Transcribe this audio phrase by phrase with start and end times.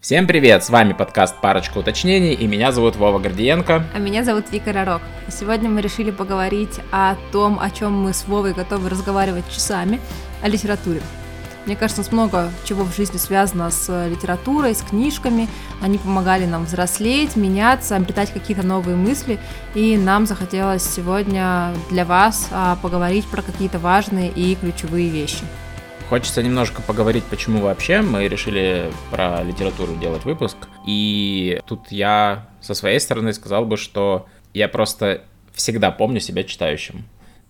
[0.00, 3.84] Всем привет, с вами подкаст «Парочка уточнений» и меня зовут Вова Гордиенко.
[3.94, 5.02] А меня зовут Вика Ророк.
[5.28, 10.00] Сегодня мы решили поговорить о том, о чем мы с Вовой готовы разговаривать часами,
[10.40, 11.02] о литературе.
[11.66, 15.48] Мне кажется, у нас много чего в жизни связано с литературой, с книжками.
[15.82, 19.38] Они помогали нам взрослеть, меняться, обретать какие-то новые мысли.
[19.74, 25.44] И нам захотелось сегодня для вас а, поговорить про какие-то важные и ключевые вещи.
[26.10, 30.56] Хочется немножко поговорить, почему вообще мы решили про литературу делать выпуск.
[30.84, 35.22] И тут я со своей стороны сказал бы, что я просто
[35.52, 37.04] всегда помню себя читающим.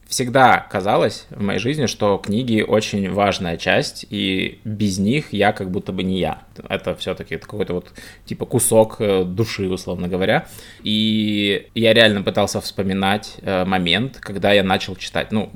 [0.06, 5.70] Всегда казалось в моей жизни, что книги очень важная часть, и без них я как
[5.70, 6.42] будто бы не я.
[6.68, 7.92] Это все-таки какой-то вот
[8.26, 10.46] типа кусок э, души, условно говоря.
[10.82, 15.32] И я реально пытался вспоминать э, момент, когда я начал читать.
[15.32, 15.50] Ну,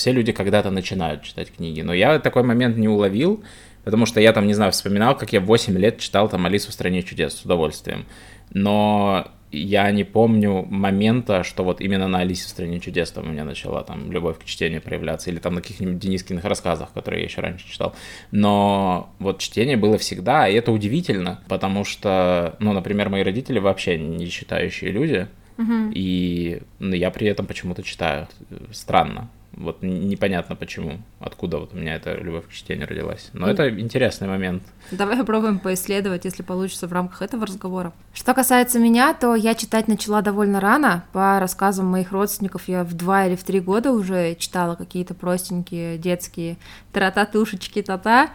[0.00, 3.44] все люди когда-то начинают читать книги, но я такой момент не уловил,
[3.84, 6.70] потому что я там, не знаю, вспоминал, как я в 8 лет читал там «Алису
[6.70, 8.06] в стране чудес» с удовольствием,
[8.54, 13.32] но я не помню момента, что вот именно на «Алисе в стране чудес» там у
[13.32, 17.26] меня начала там любовь к чтению проявляться, или там на каких-нибудь Денискиных рассказах, которые я
[17.26, 17.94] еще раньше читал.
[18.30, 23.98] Но вот чтение было всегда, и это удивительно, потому что, ну, например, мои родители вообще
[23.98, 25.90] не читающие люди, угу.
[25.92, 28.28] и ну, я при этом почему-то читаю.
[28.72, 29.28] Странно.
[29.52, 33.30] Вот непонятно почему, откуда вот у меня эта любовь к чтению родилась.
[33.32, 33.52] Но mm.
[33.52, 34.62] это интересный момент.
[34.90, 37.92] Давай попробуем поисследовать, если получится в рамках этого разговора.
[38.14, 41.04] Что касается меня, то я читать начала довольно рано.
[41.12, 45.98] По рассказам моих родственников, я в два или в три года уже читала какие-то простенькие
[45.98, 46.56] детские
[46.92, 48.24] тра-та-тушечки, та-та.
[48.24, 48.26] -та.
[48.26, 48.30] -та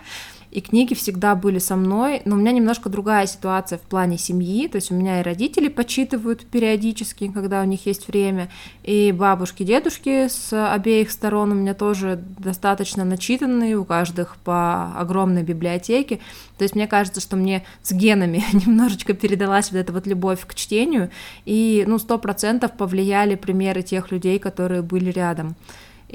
[0.56, 4.70] и книги всегда были со мной, но у меня немножко другая ситуация в плане семьи,
[4.70, 8.50] то есть у меня и родители почитывают периодически, когда у них есть время,
[8.81, 15.44] и бабушки, дедушки с обеих сторон у меня тоже достаточно начитанные, у каждых по огромной
[15.44, 16.22] библиотеке,
[16.58, 20.56] то есть мне кажется, что мне с генами немножечко передалась вот эта вот любовь к
[20.56, 21.12] чтению,
[21.44, 25.58] и, ну, сто процентов повлияли примеры тех людей, которые были рядом.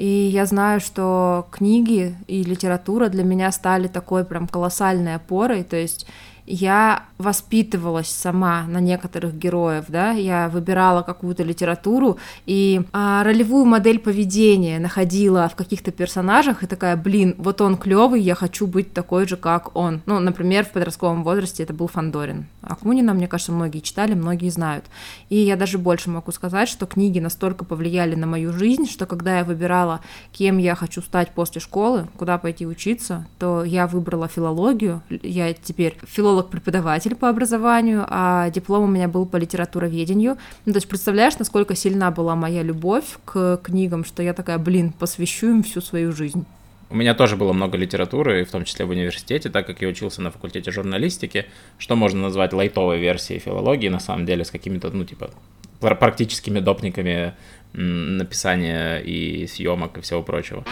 [0.01, 5.63] И я знаю, что книги и литература для меня стали такой прям колоссальной опорой.
[5.63, 6.07] То есть
[6.45, 13.99] я воспитывалась сама на некоторых героев, да, я выбирала какую-то литературу и а, ролевую модель
[13.99, 19.27] поведения находила в каких-то персонажах и такая, блин, вот он клевый, я хочу быть такой
[19.27, 20.01] же, как он.
[20.05, 22.47] Ну, например, в подростковом возрасте это был Фандорин.
[22.61, 24.85] Акунина, мне кажется, многие читали, многие знают.
[25.29, 29.39] И я даже больше могу сказать, что книги настолько повлияли на мою жизнь, что когда
[29.39, 35.01] я выбирала, кем я хочу стать после школы, куда пойти учиться, то я выбрала филологию.
[35.09, 35.97] Я теперь
[36.41, 40.37] филолог-преподаватель по образованию, а диплом у меня был по литературоведению.
[40.65, 44.93] Ну, то есть представляешь, насколько сильна была моя любовь к книгам, что я такая, блин,
[44.97, 46.45] посвящу им всю свою жизнь.
[46.89, 50.21] У меня тоже было много литературы, в том числе в университете, так как я учился
[50.21, 51.45] на факультете журналистики,
[51.77, 55.31] что можно назвать лайтовой версией филологии, на самом деле, с какими-то, ну, типа,
[55.79, 57.33] практическими допниками
[57.73, 60.65] написания и съемок и всего прочего.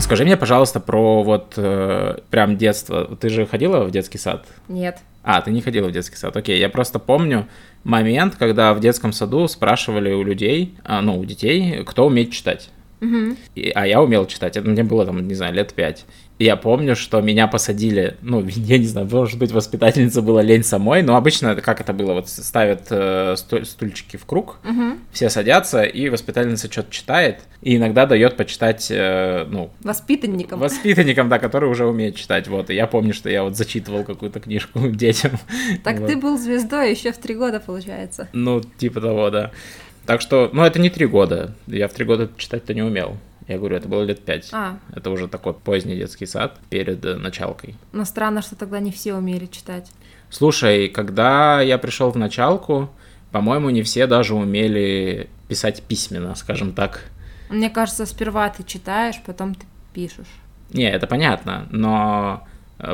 [0.00, 3.16] Скажи мне, пожалуйста, про вот э, прям детство.
[3.20, 4.46] Ты же ходила в детский сад?
[4.68, 4.98] Нет.
[5.22, 6.36] А, ты не ходила в детский сад.
[6.36, 7.46] Окей, я просто помню
[7.84, 12.70] момент, когда в детском саду спрашивали у людей, а, ну, у детей, кто умеет читать.
[13.00, 13.36] Угу.
[13.54, 14.56] И, а я умел читать.
[14.56, 16.04] Это мне было там, не знаю, лет пять.
[16.40, 20.64] И я помню, что меня посадили, ну, я не знаю, может быть, воспитательница была лень
[20.64, 24.96] самой, но обычно как это было, вот ставят э, стульчики в круг, угу.
[25.12, 29.70] все садятся, и воспитательница что-то читает, и иногда дает почитать, э, ну...
[29.82, 30.60] Воспитанникам.
[30.60, 32.70] Воспитанникам, да, которые уже умеют читать, вот.
[32.70, 35.32] И я помню, что я вот зачитывал какую-то книжку детям.
[35.84, 36.08] Так вот.
[36.08, 38.30] ты был звездой еще в три года, получается.
[38.32, 39.50] Ну, типа того, да.
[40.06, 41.54] Так что, ну, это не три года.
[41.66, 43.16] Я в три года читать-то не умел.
[43.48, 44.48] Я говорю, это было лет пять.
[44.52, 44.78] А.
[44.94, 47.74] Это уже такой поздний детский сад перед э, началкой.
[47.92, 49.90] Но странно, что тогда не все умели читать.
[50.30, 52.90] Слушай, когда я пришел в началку,
[53.32, 57.04] по-моему, не все даже умели писать письменно, скажем так.
[57.48, 60.28] Мне кажется, сперва ты читаешь, потом ты пишешь.
[60.72, 62.46] Не, это понятно, но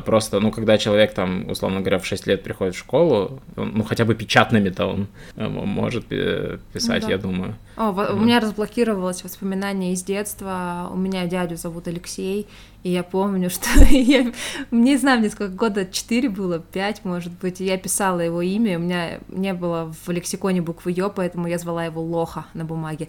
[0.04, 3.84] просто, ну, когда человек там, условно говоря, в 6 лет приходит в школу, он, ну,
[3.84, 5.06] хотя бы печатными-то он
[5.36, 7.12] э, может писать, ну, да.
[7.12, 7.54] я думаю.
[7.76, 8.10] О, вот.
[8.10, 10.88] у меня разблокировалось воспоминание из детства.
[10.92, 12.46] У меня дядю зовут Алексей,
[12.82, 14.32] и я помню, что я,
[14.70, 18.78] не знаю, мне сколько года, 4 было, 5, может быть, и я писала его имя,
[18.78, 23.08] у меня не было в лексиконе буквы Ё, поэтому я звала его Лоха на бумаге.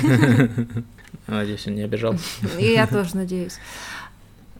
[1.26, 2.14] Надеюсь, он не обижал.
[2.58, 3.58] И я тоже надеюсь.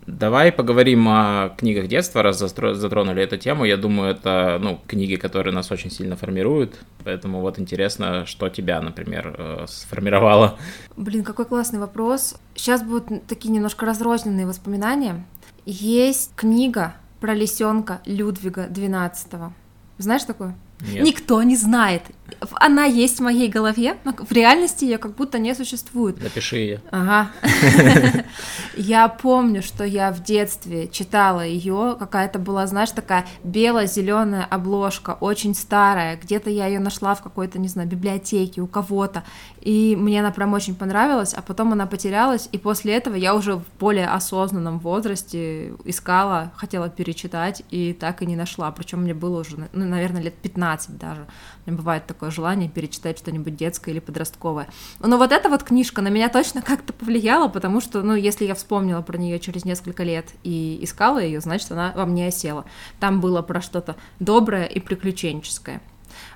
[0.06, 3.64] Давай поговорим о книгах детства, раз затронули эту тему.
[3.64, 6.74] Я думаю, это ну, книги, которые нас очень сильно формируют.
[7.04, 10.58] Поэтому вот интересно, что тебя, например, э, сформировало.
[10.96, 12.36] Блин, какой классный вопрос.
[12.54, 15.24] Сейчас будут такие немножко разрозненные воспоминания.
[15.64, 19.52] Есть книга, про лисенка Людвига XII.
[19.98, 20.56] Знаешь такое?
[20.80, 21.04] Нет.
[21.04, 22.02] Никто не знает.
[22.52, 26.22] Она есть в моей голове, но в реальности ее как будто не существует.
[26.22, 26.82] Напиши ее.
[26.90, 27.30] Ага.
[28.76, 35.54] Я помню, что я в детстве читала ее, какая-то была, знаешь, такая бело-зеленая обложка, очень
[35.54, 36.16] старая.
[36.16, 39.24] Где-то я ее нашла в какой-то, не знаю, библиотеке у кого-то,
[39.60, 43.56] и мне она прям очень понравилась, а потом она потерялась, и после этого я уже
[43.56, 48.70] в более осознанном возрасте искала, хотела перечитать, и так и не нашла.
[48.72, 51.26] Причем мне было уже, ну, наверное, лет 15 даже.
[51.66, 54.68] Меня бывает такое желание перечитать что-нибудь детское или подростковое.
[55.00, 58.54] Но вот эта вот книжка на меня точно как-то повлияла, потому что, ну, если я
[58.54, 62.64] вспомнила про нее через несколько лет и искала ее, значит, она во мне осела.
[63.00, 65.80] Там было про что-то доброе и приключенческое.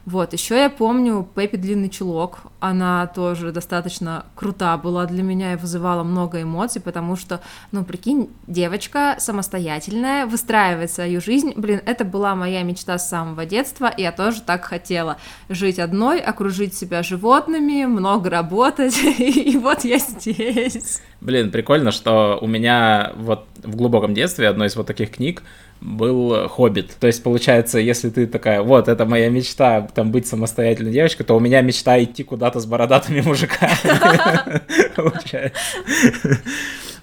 [0.07, 5.57] Вот, еще я помню Пеппи Длинный Чулок, она тоже достаточно крута была для меня и
[5.57, 7.41] вызывала много эмоций, потому что,
[7.73, 13.87] ну, прикинь, девочка самостоятельная, выстраивает свою жизнь, блин, это была моя мечта с самого детства,
[13.89, 15.17] и я тоже так хотела.
[15.49, 21.03] Жить одной, окружить себя животными, много работать, и вот я здесь.
[21.21, 25.43] Блин, прикольно, что у меня вот в глубоком детстве одной из вот таких книг
[25.81, 26.97] был «Хоббит».
[26.99, 31.35] То есть, получается, если ты такая, вот, это моя мечта, там, быть самостоятельной девочкой, то
[31.35, 33.77] у меня мечта идти куда-то с бородатыми мужиками.
[34.97, 35.77] Получается.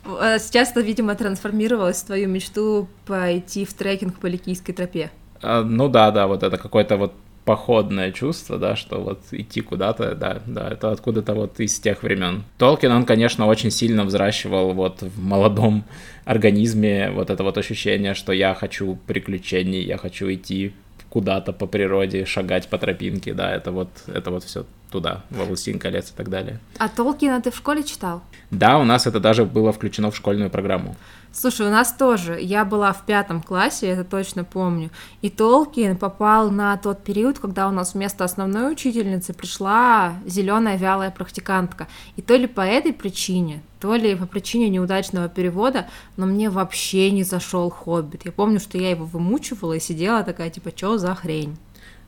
[0.05, 5.11] А сейчас это, видимо, трансформировалось в твою мечту пойти в трекинг по Ликийской тропе.
[5.41, 7.13] А, ну да, да, вот это какой-то вот
[7.45, 12.43] походное чувство, да, что вот идти куда-то, да, да, это откуда-то вот из тех времен.
[12.57, 15.83] Толкин, он, конечно, очень сильно взращивал вот в молодом
[16.25, 20.73] организме вот это вот ощущение, что я хочу приключений, я хочу идти
[21.09, 25.79] куда-то по природе, шагать по тропинке, да, это вот, это вот все туда, во «Властелин
[25.79, 26.59] колец» и так далее.
[26.77, 28.21] А Толкина ты в школе читал?
[28.51, 30.95] Да, у нас это даже было включено в школьную программу.
[31.35, 32.37] Слушай, у нас тоже.
[32.39, 34.91] Я была в пятом классе, это точно помню.
[35.23, 41.09] И Толкин попал на тот период, когда у нас вместо основной учительницы пришла зеленая вялая
[41.09, 41.87] практикантка.
[42.17, 45.87] И то ли по этой причине, то ли по причине неудачного перевода,
[46.17, 48.25] но мне вообще не зашел Хоббит.
[48.25, 51.57] Я помню, что я его вымучивала и сидела такая, типа, что за хрень?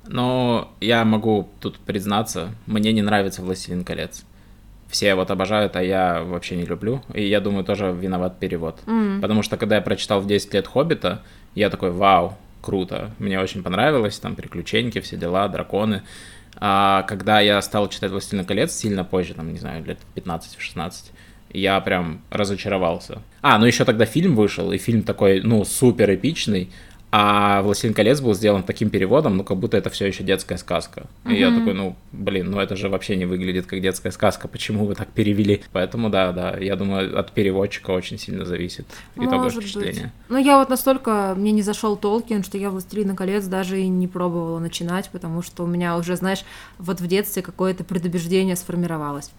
[0.05, 4.23] Но я могу тут признаться, мне не нравится «Властелин колец»
[4.89, 7.01] все вот обожают, а я вообще не люблю.
[7.13, 8.79] И я думаю, тоже виноват перевод.
[8.85, 9.21] Mm.
[9.21, 11.21] Потому что когда я прочитал в 10 лет «Хоббита»,
[11.53, 16.03] я такой, вау, круто, мне очень понравилось, там приключеньки, все дела, драконы.
[16.57, 21.11] А когда я стал читать «Властелин колец» сильно позже, там, не знаю, лет 15-16,
[21.51, 23.21] я прям разочаровался.
[23.41, 26.69] А, ну еще тогда фильм вышел, и фильм такой, ну, супер эпичный,
[27.17, 31.05] а «Властелин колец» был сделан таким переводом, ну, как будто это все еще детская сказка.
[31.23, 31.35] И mm-hmm.
[31.37, 34.95] я такой, ну, блин, ну это же вообще не выглядит как детская сказка, почему вы
[34.95, 35.63] так перевели?
[35.71, 38.85] Поэтому, да, да, я думаю, от переводчика очень сильно зависит
[39.15, 40.03] итоговое впечатление.
[40.03, 40.11] Быть.
[40.27, 44.09] Ну, я вот настолько, мне не зашел Толкин, что я «Властелина колец» даже и не
[44.09, 46.43] пробовала начинать, потому что у меня уже, знаешь,
[46.79, 49.31] вот в детстве какое-то предубеждение сформировалось.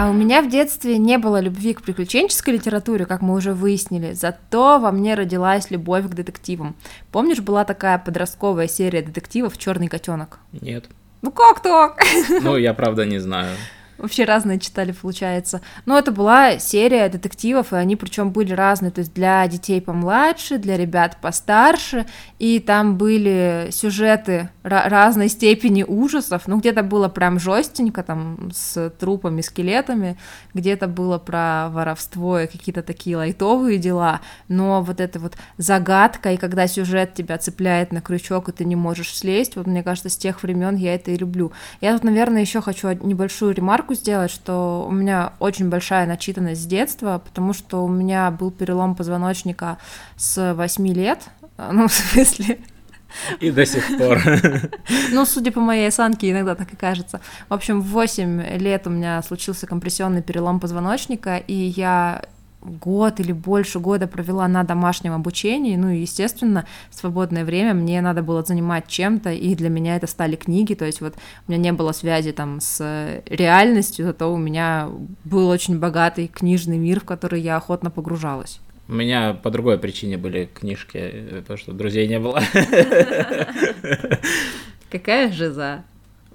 [0.00, 4.14] А у меня в детстве не было любви к приключенческой литературе, как мы уже выяснили,
[4.14, 6.74] зато во мне родилась любовь к детективам.
[7.12, 10.38] Помнишь, была такая подростковая серия детективов Черный котенок?
[10.58, 10.86] Нет.
[11.20, 12.02] Ну как так?
[12.30, 13.54] Ну, я правда не знаю
[14.00, 15.60] вообще разные читали, получается.
[15.86, 20.58] Но это была серия детективов, и они причем были разные, то есть для детей помладше,
[20.58, 22.06] для ребят постарше,
[22.38, 29.40] и там были сюжеты разной степени ужасов, ну где-то было прям жестенько, там с трупами,
[29.40, 30.18] скелетами,
[30.54, 36.36] где-то было про воровство и какие-то такие лайтовые дела, но вот эта вот загадка, и
[36.36, 40.16] когда сюжет тебя цепляет на крючок, и ты не можешь слезть, вот мне кажется, с
[40.16, 41.52] тех времен я это и люблю.
[41.80, 46.62] Я тут, наверное, еще хочу небольшую ремарку ремарку сделать, что у меня очень большая начитанность
[46.62, 49.78] с детства, потому что у меня был перелом позвоночника
[50.16, 51.18] с 8 лет,
[51.72, 52.58] ну, в смысле,
[53.40, 54.20] и до сих пор.
[55.12, 57.20] Ну, судя по моей осанке, иногда так и кажется.
[57.48, 62.22] В общем, в 8 лет у меня случился компрессионный перелом позвоночника, и я
[62.62, 68.22] год или больше года провела на домашнем обучении, ну и, естественно, свободное время мне надо
[68.22, 71.14] было занимать чем-то, и для меня это стали книги, то есть вот
[71.46, 74.88] у меня не было связи там с реальностью, зато у меня
[75.24, 78.60] был очень богатый книжный мир, в который я охотно погружалась.
[78.88, 82.42] У меня по другой причине были книжки, потому что друзей не было.
[84.90, 85.84] Какая жиза?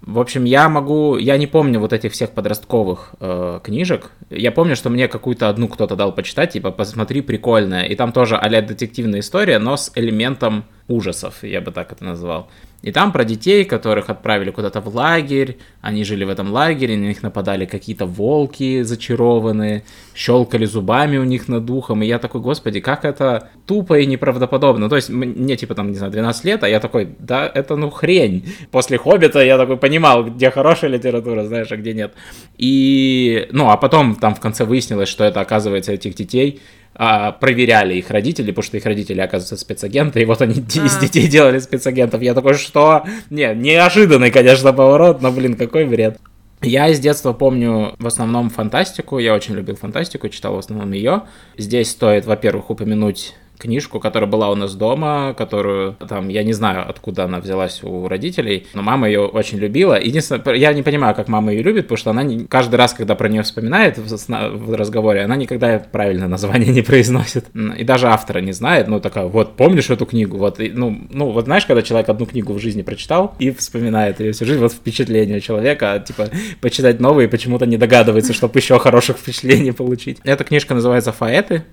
[0.05, 4.11] В общем, я могу, я не помню вот этих всех подростковых э, книжек.
[4.29, 7.85] Я помню, что мне какую-то одну кто-то дал почитать, типа, посмотри, прикольная.
[7.85, 12.51] И там тоже а детективная история, но с элементом ужасов, я бы так это назвал.
[12.85, 17.05] И там про детей, которых отправили куда-то в лагерь, они жили в этом лагере, на
[17.05, 22.81] них нападали какие-то волки зачарованные, щелкали зубами у них над духом, и я такой, господи,
[22.81, 24.87] как это тупо и неправдоподобно.
[24.87, 27.89] То есть мне типа там, не знаю, 12 лет, а я такой, да, это ну
[27.89, 28.45] хрень.
[28.69, 32.13] После «Хоббита» я такой понимал, где хорошая литература, знаешь, а где нет.
[32.59, 36.61] И, ну, а потом там в конце выяснилось, что это, оказывается, этих детей
[36.95, 40.85] а, проверяли их родители, потому что их родители, оказывается, спецагенты, и вот они а.
[40.85, 42.21] из детей делали спецагентов.
[42.21, 43.05] Я такой, что?
[43.29, 46.17] Не, неожиданный, конечно, поворот, но, блин, какой бред.
[46.61, 51.23] Я из детства помню в основном фантастику, я очень любил фантастику, читал в основном ее.
[51.57, 56.87] Здесь стоит, во-первых, упомянуть книжку, которая была у нас дома, которую там, я не знаю,
[56.87, 59.99] откуда она взялась у родителей, но мама ее очень любила.
[59.99, 63.15] Единственное, я не понимаю, как мама ее любит, потому что она не, каждый раз, когда
[63.15, 67.45] про нее вспоминает в, в разговоре, она никогда правильное название не произносит.
[67.77, 70.37] И даже автора не знает, ну такая, вот, помнишь эту книгу?
[70.37, 74.19] Вот, и, ну, ну, вот знаешь, когда человек одну книгу в жизни прочитал и вспоминает
[74.19, 76.29] ее всю жизнь, вот впечатление человека, типа,
[76.61, 80.19] почитать новые почему-то не догадывается, чтобы еще хороших впечатлений получить.
[80.23, 81.63] Эта книжка называется «Фаэты»,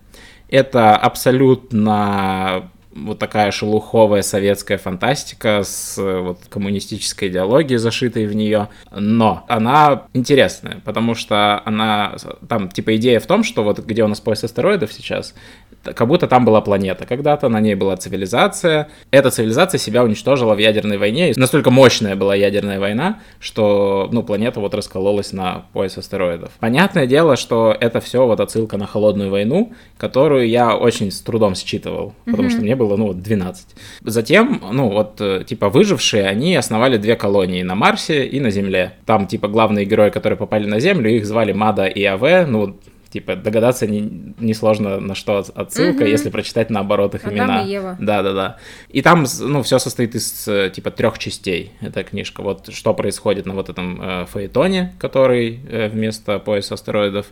[0.53, 8.69] это абсолютно вот такая шелуховая советская фантастика с вот коммунистической идеологией, зашитой в нее.
[8.95, 12.17] Но она интересная, потому что она...
[12.49, 15.35] Там, типа, идея в том, что вот где у нас пояс астероидов сейчас,
[15.83, 18.89] как будто там была планета когда-то, на ней была цивилизация.
[19.11, 21.31] Эта цивилизация себя уничтожила в ядерной войне.
[21.31, 26.51] И настолько мощная была ядерная война, что, ну, планета вот раскололась на пояс астероидов.
[26.61, 31.55] Понятное дело, что это все вот отсылка на холодную войну, которую я очень с трудом
[31.55, 32.31] считывал, mm-hmm.
[32.31, 33.67] потому что мне было, ну, вот 12.
[34.03, 38.95] Затем, ну, вот, э, типа, выжившие, они основали две колонии на Марсе и на Земле.
[39.07, 42.77] Там, типа, главные герои, которые попали на Землю, их звали Мада и АВ, ну,
[43.13, 46.09] Типа догадаться не, не сложно на что отсылка, угу.
[46.09, 47.63] если прочитать наоборот их Адам имена.
[47.63, 47.97] И Ева.
[48.01, 48.57] Да, да, да.
[48.89, 51.73] И там, ну, все состоит из типа трех частей.
[51.81, 52.43] Эта книжка.
[52.43, 57.27] Вот что происходит на вот этом э, фаэтоне, который э, вместо пояса астероидов.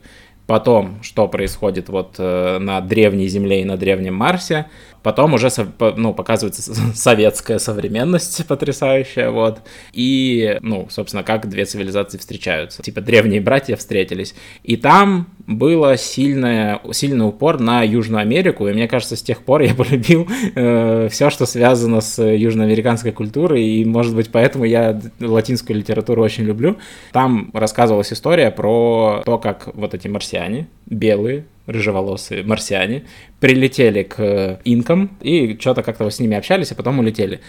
[0.47, 4.67] Потом, что происходит вот э, на древней Земле и на древнем Марсе.
[5.03, 5.49] Потом уже
[5.97, 9.61] ну, показывается советская современность потрясающая, вот.
[9.93, 12.83] И, ну, собственно, как две цивилизации встречаются.
[12.83, 14.35] Типа древние братья встретились.
[14.65, 19.63] И там было сильное, сильный упор на Южную Америку, и мне кажется, с тех пор
[19.63, 25.77] я полюбил э, все, что связано с южноамериканской культурой, и, может быть, поэтому я латинскую
[25.77, 26.79] литературу очень люблю.
[27.13, 33.05] Там рассказывалась история про то, как вот эти марсиане, белые, рыжеволосые марсиане,
[33.41, 37.41] прилетели к инкам и что-то как-то с ними общались, а потом улетели.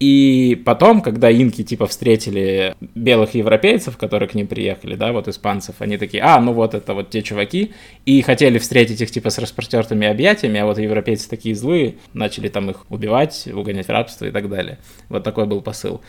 [0.00, 5.76] И потом, когда инки типа встретили белых европейцев, которые к ним приехали, да, вот испанцев,
[5.78, 7.72] они такие, а, ну вот это вот те чуваки,
[8.06, 12.70] и хотели встретить их типа с распростертыми объятиями, а вот европейцы такие злые, начали там
[12.70, 14.78] их убивать, угонять в рабство и так далее.
[15.10, 16.00] Вот такой был посыл.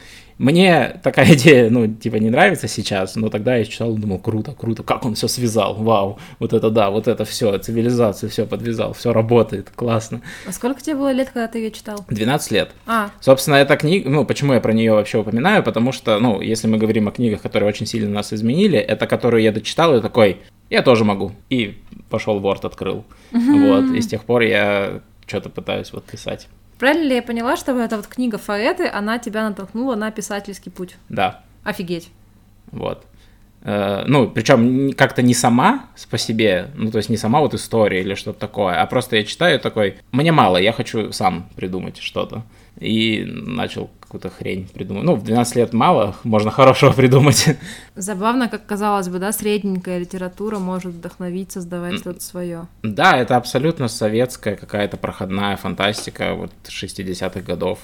[0.42, 4.82] Мне такая идея, ну, типа, не нравится сейчас, но тогда я читал, думал, круто, круто,
[4.82, 9.14] как он все связал, вау, вот это да, вот это все, цивилизацию все подвязал, все
[9.14, 10.22] работает, классно.
[10.48, 12.04] А сколько тебе было лет, когда ты ее читал?
[12.10, 12.72] 12 лет.
[12.88, 13.12] А.
[13.20, 16.80] Собственно, эта книга, ну, почему я про нее вообще упоминаю, потому что, ну, если мы
[16.80, 20.40] говорим о книгах, которые очень сильно нас изменили, это которую я дочитал и такой,
[20.72, 21.34] я тоже могу.
[21.52, 21.78] И
[22.10, 23.06] пошел Word открыл.
[23.32, 26.48] Вот, и с тех пор я что-то пытаюсь вот писать.
[26.82, 30.96] Правильно ли я поняла, что эта вот книга Фаэты, она тебя натолкнула на писательский путь?
[31.10, 31.44] Да.
[31.64, 32.10] Офигеть.
[32.72, 33.06] Вот.
[33.62, 38.02] Э, ну, причем как-то не сама по себе, ну, то есть не сама вот история
[38.02, 42.42] или что-то такое, а просто я читаю такой, мне мало, я хочу сам придумать что-то.
[42.80, 45.04] И начал какую-то хрень придумать.
[45.04, 47.46] Ну, в 12 лет мало, можно хорошего придумать.
[47.96, 52.68] Забавно, как казалось бы, да, средненькая литература может вдохновить, создавать что-то свое.
[52.84, 57.80] Да, это абсолютно советская какая-то проходная фантастика вот 60-х годов.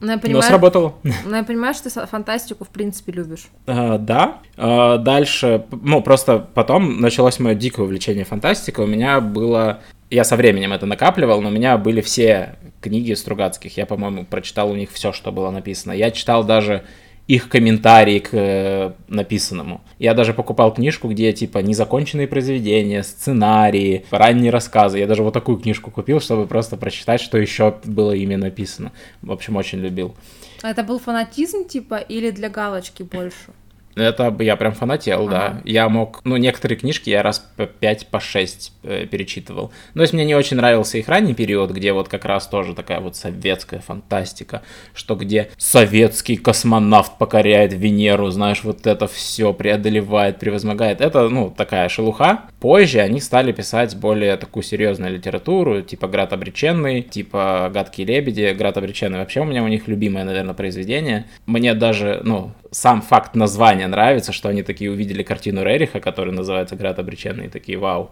[0.00, 0.94] Но, я понимаю, Но сработало.
[1.24, 3.46] Но я понимаю, что ты фантастику в принципе любишь.
[3.68, 4.38] А, да.
[4.56, 8.84] А, дальше, ну, просто потом началось мое дикое увлечение фантастикой.
[8.84, 9.80] У меня было
[10.12, 13.76] я со временем это накапливал, но у меня были все книги Стругацких.
[13.76, 15.92] Я, по-моему, прочитал у них все, что было написано.
[15.92, 16.84] Я читал даже
[17.28, 19.80] их комментарии к э, написанному.
[19.98, 24.98] Я даже покупал книжку, где типа незаконченные произведения, сценарии, ранние рассказы.
[24.98, 28.92] Я даже вот такую книжку купил, чтобы просто прочитать, что еще было ими написано.
[29.22, 30.14] В общем, очень любил.
[30.62, 33.52] А это был фанатизм типа или для галочки больше?
[33.94, 35.30] Это я прям фанател, Ага.
[35.30, 35.60] да.
[35.64, 39.72] Я мог, ну, некоторые книжки я раз по 5, по 6 э, перечитывал.
[39.94, 43.00] Но если мне не очень нравился их ранний период, где вот как раз тоже такая
[43.00, 44.62] вот советская фантастика,
[44.94, 51.00] что где советский космонавт покоряет Венеру, знаешь, вот это все преодолевает, превозмогает.
[51.00, 52.42] Это, ну, такая шелуха.
[52.60, 58.54] Позже они стали писать более такую серьезную литературу, типа «Град обреченный», типа «Гадкие лебеди».
[58.56, 61.26] «Град обреченный» вообще у меня у них любимое, наверное, произведение.
[61.46, 66.76] Мне даже, ну, сам факт названия нравится, что они такие увидели картину Рериха, которая называется
[66.76, 68.10] «Град обреченный», и такие «Вау,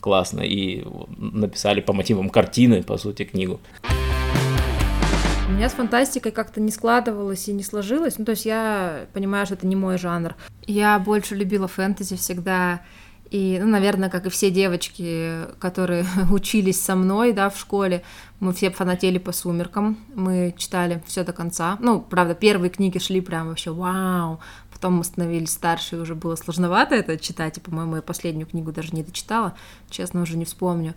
[0.00, 0.84] классно!» И
[1.16, 3.60] написали по мотивам картины, по сути, книгу.
[5.50, 8.18] У меня с фантастикой как-то не складывалось и не сложилось.
[8.18, 10.36] Ну, то есть я понимаю, что это не мой жанр.
[10.66, 12.82] Я больше любила фэнтези всегда.
[13.30, 18.02] И, ну, наверное, как и все девочки, которые учились со мной, да, в школе,
[18.40, 21.76] мы все фанатели по сумеркам, мы читали все до конца.
[21.80, 24.40] Ну, правда, первые книги шли прям вообще вау,
[24.80, 28.72] потом мы становились старше, и уже было сложновато это читать, и, по-моему, я последнюю книгу
[28.72, 29.54] даже не дочитала,
[29.90, 30.94] честно, уже не вспомню.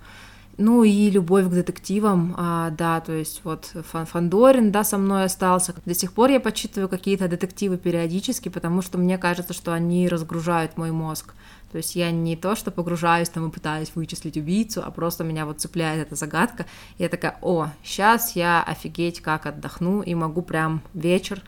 [0.58, 5.26] Ну и любовь к детективам, а, да, то есть вот Фан Фандорин, да, со мной
[5.26, 5.74] остался.
[5.86, 10.78] До сих пор я почитываю какие-то детективы периодически, потому что мне кажется, что они разгружают
[10.78, 11.34] мой мозг.
[11.72, 15.48] То есть я не то, что погружаюсь там и пытаюсь вычислить убийцу, а просто меня
[15.48, 16.68] вот цепляет эта загадка.
[17.00, 21.42] И я такая, о, сейчас я офигеть как отдохну и могу прям вечер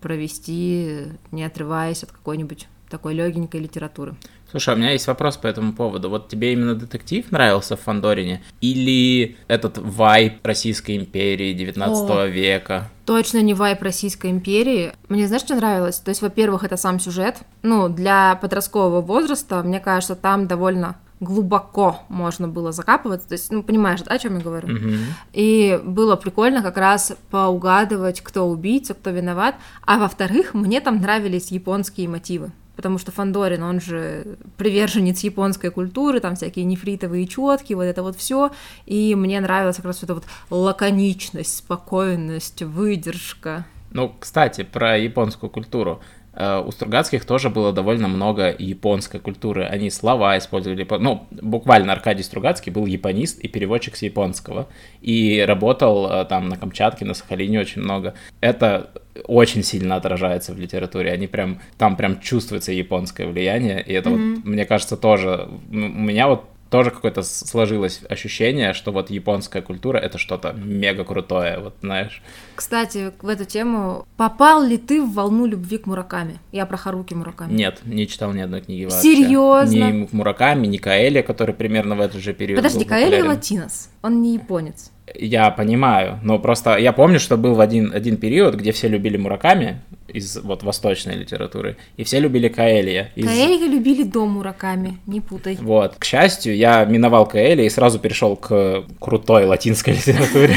[0.00, 4.16] провести, не отрываясь от какой-нибудь такой легенькой литературы.
[4.50, 6.10] Слушай, а у меня есть вопрос по этому поводу.
[6.10, 8.42] Вот тебе именно детектив нравился в Фандорине?
[8.60, 12.26] Или этот вайб Российской империи 19 О.
[12.26, 12.90] века?
[13.06, 14.92] Точно не вайп Российской империи.
[15.08, 15.98] Мне знаешь, что нравилось?
[15.98, 17.38] То есть, во-первых, это сам сюжет.
[17.62, 23.28] Ну, для подросткового возраста, мне кажется, там довольно глубоко можно было закапываться.
[23.28, 24.68] То есть, ну, понимаешь, да, о чем я говорю?
[24.68, 24.98] Мгм.
[25.32, 29.54] И было прикольно как раз поугадывать, кто убийца, кто виноват.
[29.84, 32.52] А во-вторых, мне там нравились японские мотивы.
[32.80, 38.16] Потому что Фандорин, он же приверженец японской культуры, там всякие нефритовые четки, вот это вот
[38.16, 38.52] все.
[38.86, 43.66] И мне нравилась как раз эта вот лаконичность, спокойность, выдержка.
[43.90, 46.00] Ну, кстати, про японскую культуру.
[46.32, 49.64] Э, У Стругацких тоже было довольно много японской культуры.
[49.64, 50.86] Они слова использовали.
[50.98, 54.68] Ну, буквально Аркадий Стругацкий был японист и переводчик с японского.
[55.00, 58.14] И работал э, там на Камчатке, на Сахалине очень много.
[58.40, 58.90] Это
[59.24, 61.12] очень сильно отражается в литературе.
[61.12, 63.82] Они прям, там прям чувствуется японское влияние.
[63.82, 65.48] И это вот, мне кажется, тоже...
[65.70, 71.58] У меня вот тоже какое-то сложилось ощущение, что вот японская культура это что-то мега крутое,
[71.58, 72.22] вот знаешь.
[72.54, 76.38] Кстати, в эту тему, попал ли ты в волну любви к Мураками?
[76.52, 77.52] Я про Харуки Мураками.
[77.52, 79.00] Нет, не читал ни одной книги вообще.
[79.00, 79.90] Серьезно?
[79.90, 84.34] Ни Мураками, ни Каэли, который примерно в этот же период Подожди, Каэли латинос, он не
[84.34, 84.92] японец.
[85.14, 89.16] Я понимаю, но просто я помню, что был в один, один период, где все любили
[89.16, 93.10] Мураками из вот восточной литературы, и все любили Каэлия.
[93.14, 93.26] Из...
[93.26, 95.56] Каэли любили до Мураками, не путай.
[95.60, 95.96] Вот.
[95.96, 100.56] К счастью, я миновал Каэли и сразу перешел к крутой латинской литературе.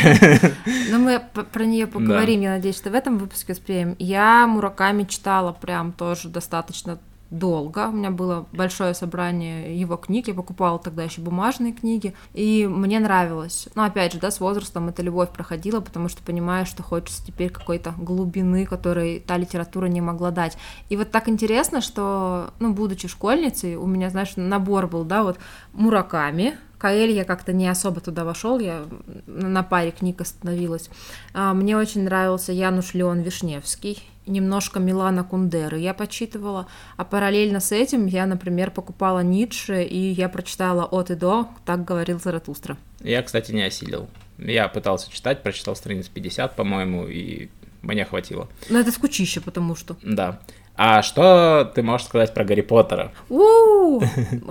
[0.89, 3.95] Но мы про нее поговорим, я надеюсь, что в этом выпуске успеем.
[3.99, 6.99] Я Мураками читала прям тоже достаточно
[7.33, 7.89] долго.
[7.89, 10.27] У меня было большое собрание его книг.
[10.27, 12.13] Я покупала тогда еще бумажные книги.
[12.33, 13.67] И мне нравилось.
[13.75, 17.49] Но опять же, да, с возрастом эта любовь проходила, потому что понимаешь, что хочется теперь
[17.49, 20.57] какой-то глубины, которой та литература не могла дать.
[20.89, 25.39] И вот так интересно, что, ну, будучи школьницей, у меня, знаешь, набор был, да, вот
[25.73, 28.83] Мураками, Каэль я как-то не особо туда вошел, я
[29.25, 30.89] на паре книг остановилась.
[31.33, 37.71] А, Мне очень нравился Януш Леон Вишневский, немножко Милана Кундеры я почитывала, а параллельно с
[37.71, 42.77] этим я, например, покупала Ницше, и я прочитала от и до, так говорил Заратустра.
[43.01, 44.07] Я, кстати, не осилил.
[44.37, 47.49] Я пытался читать, прочитал страниц 50, по-моему, и
[47.81, 48.47] мне хватило.
[48.69, 49.95] Но это скучище, потому что.
[50.01, 50.39] Да.
[50.75, 53.11] А что ты можешь сказать про Гарри Поттера?
[53.29, 54.01] у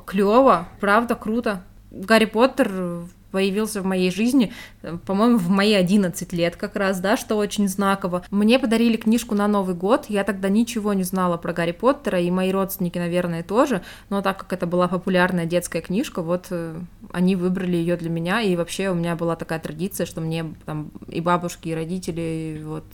[0.06, 1.64] клево, правда, круто.
[1.90, 7.16] Гарри Поттер появился в моей жизни, э, по-моему, в мои 11 лет как раз, да,
[7.16, 8.22] что очень знаково.
[8.30, 12.30] Мне подарили книжку на Новый год, я тогда ничего не знала про Гарри Поттера, и
[12.30, 16.78] мои родственники, наверное, тоже, но так как это была популярная детская книжка, вот э,
[17.12, 20.90] они выбрали ее для меня, и вообще у меня была такая традиция, что мне там
[21.08, 22.84] и бабушки, и родители вот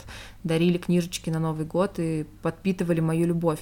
[0.48, 3.61] дарили книжечки на Новый год и подпитывали мою любовь.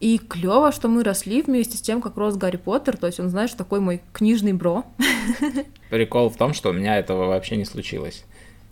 [0.00, 2.96] И клево, что мы росли вместе с тем, как рос Гарри Поттер.
[2.96, 4.84] То есть он, знаешь, такой мой книжный бро.
[5.90, 8.24] Прикол в том, что у меня этого вообще не случилось.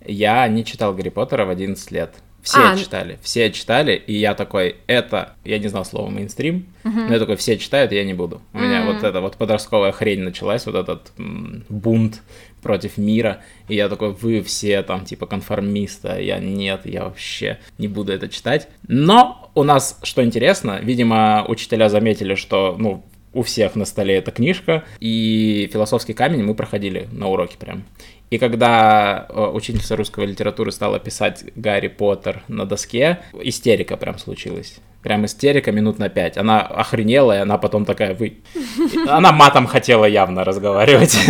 [0.05, 2.15] Я не читал Гарри Поттера в 11 лет.
[2.47, 7.13] Все А, читали, все читали, и я такой, это, я не знал слова мейнстрим, но
[7.13, 8.41] я такой, все читают, я не буду.
[8.53, 12.21] У меня вот эта вот подростковая хрень началась, вот этот м, бунт
[12.61, 17.59] против мира, и я такой, вы все там типа конформисты, а я нет, я вообще
[17.77, 18.69] не буду это читать.
[18.87, 24.31] Но у нас, что интересно, видимо, учителя заметили, что, ну, у всех на столе эта
[24.31, 27.83] книжка, и философский камень мы проходили на уроке прям.
[28.29, 34.79] И когда э, учительница русской литературы стала писать Гарри Поттер на доске, истерика прям случилась.
[35.01, 36.37] Прям истерика минут на пять.
[36.37, 38.39] Она охренела, и она потом такая, вы...
[39.07, 41.17] Она матом хотела явно разговаривать.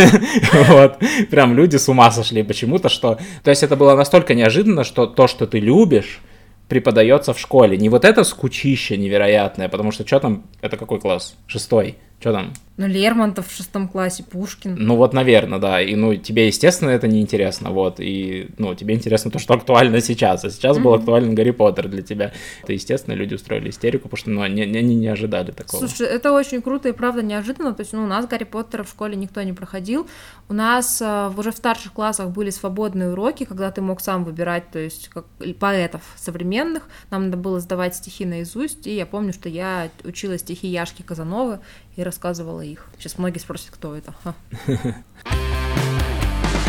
[0.67, 0.97] Вот.
[1.29, 3.19] Прям люди с ума сошли почему-то, что...
[3.43, 6.19] То есть это было настолько неожиданно, что то, что ты любишь,
[6.67, 7.77] преподается в школе.
[7.77, 11.35] Не вот это скучище невероятное, потому что что там, это какой класс?
[11.45, 11.97] Шестой.
[12.19, 12.53] Что там?
[12.77, 14.75] Ну, Лермонтов в шестом классе, Пушкин.
[14.77, 15.81] Ну вот, наверное, да.
[15.81, 17.99] И ну тебе, естественно, это не интересно, вот.
[17.99, 20.45] И ну тебе интересно то, что актуально сейчас.
[20.45, 20.99] А сейчас был Мгм.
[20.99, 22.33] актуален Гарри Поттер для тебя.
[22.61, 25.87] Это, естественно, люди устроили истерику, потому что ну, они, они не ожидали такого.
[25.87, 27.73] Слушай, это очень круто и правда неожиданно.
[27.73, 30.07] То есть, ну, у нас Гарри Поттера в школе никто не проходил.
[30.47, 34.69] У нас э, уже в старших классах были свободные уроки, когда ты мог сам выбирать,
[34.69, 35.25] то есть, как
[35.59, 36.83] поэтов современных.
[37.09, 41.59] Нам надо было сдавать стихи наизусть, и я помню, что я учила стихи Яшки Казановы
[41.97, 42.87] и рассказывала их.
[42.97, 44.13] Сейчас многие спросят, кто это.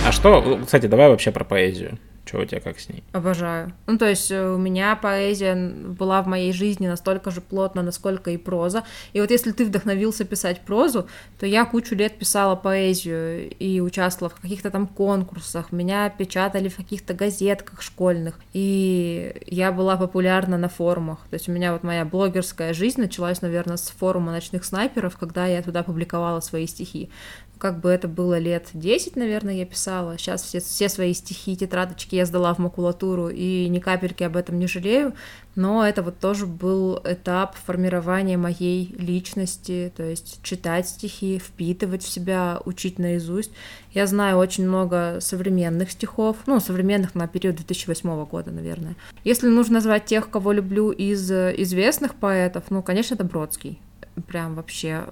[0.06, 1.98] А что, кстати, давай вообще про поэзию.
[2.28, 3.02] Что у тебя как с ней?
[3.12, 3.72] Обожаю.
[3.86, 8.30] Ну, то есть э, у меня поэзия была в моей жизни настолько же плотно, насколько
[8.30, 8.84] и проза.
[9.14, 11.08] И вот если ты вдохновился писать прозу,
[11.40, 15.72] то я кучу лет писала поэзию и участвовала в каких-то там конкурсах.
[15.72, 18.38] Меня печатали в каких-то газетках школьных.
[18.52, 21.20] И я была популярна на форумах.
[21.30, 25.46] То есть у меня вот моя блогерская жизнь началась, наверное, с форума ночных снайперов, когда
[25.46, 27.08] я туда публиковала свои стихи
[27.58, 30.16] как бы это было лет 10, наверное, я писала.
[30.16, 34.58] Сейчас все, все свои стихи, тетрадочки я сдала в макулатуру, и ни капельки об этом
[34.58, 35.14] не жалею.
[35.56, 42.08] Но это вот тоже был этап формирования моей личности, то есть читать стихи, впитывать в
[42.08, 43.50] себя, учить наизусть.
[43.92, 48.94] Я знаю очень много современных стихов, ну, современных на период 2008 года, наверное.
[49.24, 53.80] Если нужно назвать тех, кого люблю из э, известных поэтов, ну, конечно, это Бродский.
[54.28, 55.06] Прям вообще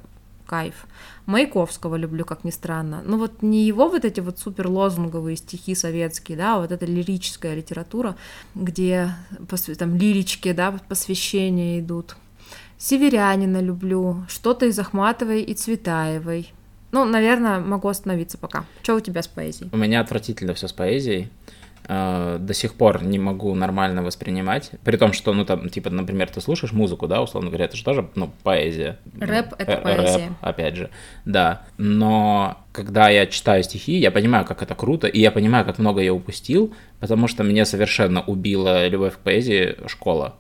[0.46, 0.86] кайф.
[1.26, 3.02] Маяковского люблю, как ни странно.
[3.04, 6.86] Ну вот не его вот эти вот супер лозунговые стихи советские, да, а вот эта
[6.86, 8.16] лирическая литература,
[8.54, 9.10] где
[9.78, 12.16] там лирички, да, посвящения идут.
[12.78, 16.52] Северянина люблю, что-то из Ахматовой и Цветаевой.
[16.92, 18.64] Ну, наверное, могу остановиться пока.
[18.82, 19.68] Что у тебя с поэзией?
[19.72, 21.30] У меня отвратительно все с поэзией.
[21.88, 24.70] Э, До сих пор не могу нормально воспринимать.
[24.84, 27.84] При том, что, ну, там, типа, например, ты слушаешь музыку, да, условно говоря, это же
[27.84, 28.98] тоже, ну, поэзия.
[29.20, 30.26] Рэп— это Э, поэзия.
[30.26, 30.90] Рэп, опять же,
[31.24, 31.62] да.
[31.78, 36.00] Но когда я читаю стихи, я понимаю, как это круто, и я понимаю, как много
[36.00, 40.34] я упустил, потому что меня совершенно убила любовь к поэзии школа.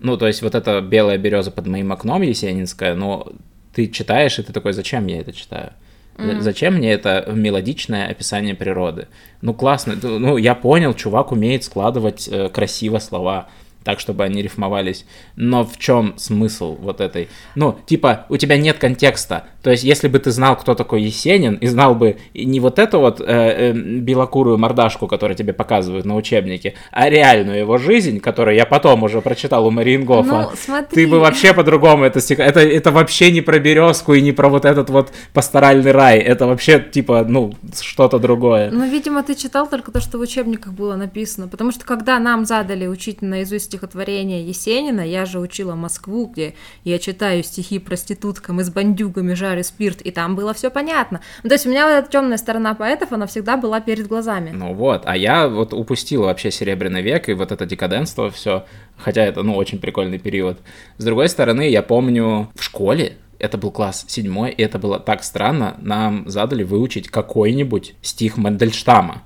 [0.00, 3.32] Ну, то есть вот эта белая береза под моим окном есенинская, но
[3.74, 5.72] ты читаешь, и ты такой, зачем я это читаю?
[6.18, 6.42] Мгм.
[6.42, 9.08] Зачем мне это мелодичное описание природы?
[9.40, 9.96] Ну, классно.
[10.02, 13.48] Ну, я понял, чувак умеет складывать э, красиво слова
[13.84, 15.06] так, чтобы они рифмовались.
[15.36, 17.28] Но в чем смысл вот этой?
[17.54, 19.46] Ну, типа, у тебя нет контекста.
[19.68, 23.00] То есть, если бы ты знал, кто такой Есенин, и знал бы не вот эту
[23.00, 28.56] вот э, э, белокурую мордашку, которую тебе показывают на учебнике, а реальную его жизнь, которую
[28.56, 30.94] я потом уже прочитал у Мариенгофа, Ну, смотри.
[30.94, 32.38] ты бы вообще по-другому это стих...
[32.38, 36.18] Это, это вообще не про березку и не про вот этот вот пасторальный рай.
[36.18, 38.70] Это вообще, типа, ну, что-то другое.
[38.70, 41.46] Ну, видимо, ты читал только то, что в учебниках было написано.
[41.46, 46.54] Потому что когда нам задали учить наизусть стихотворение Есенина, я же учила Москву, где
[46.84, 51.20] я читаю стихи проституткам и с бандюгами жарю спирт, и там было все понятно.
[51.42, 54.50] Ну, то есть у меня вот эта темная сторона поэтов, она всегда была перед глазами.
[54.50, 58.64] Ну вот, а я вот упустил вообще Серебряный век и вот это декаденство все,
[58.96, 60.58] хотя это, ну, очень прикольный период.
[60.98, 65.22] С другой стороны, я помню в школе, это был класс седьмой, и это было так
[65.22, 69.22] странно, нам задали выучить какой-нибудь стих Мандельштама.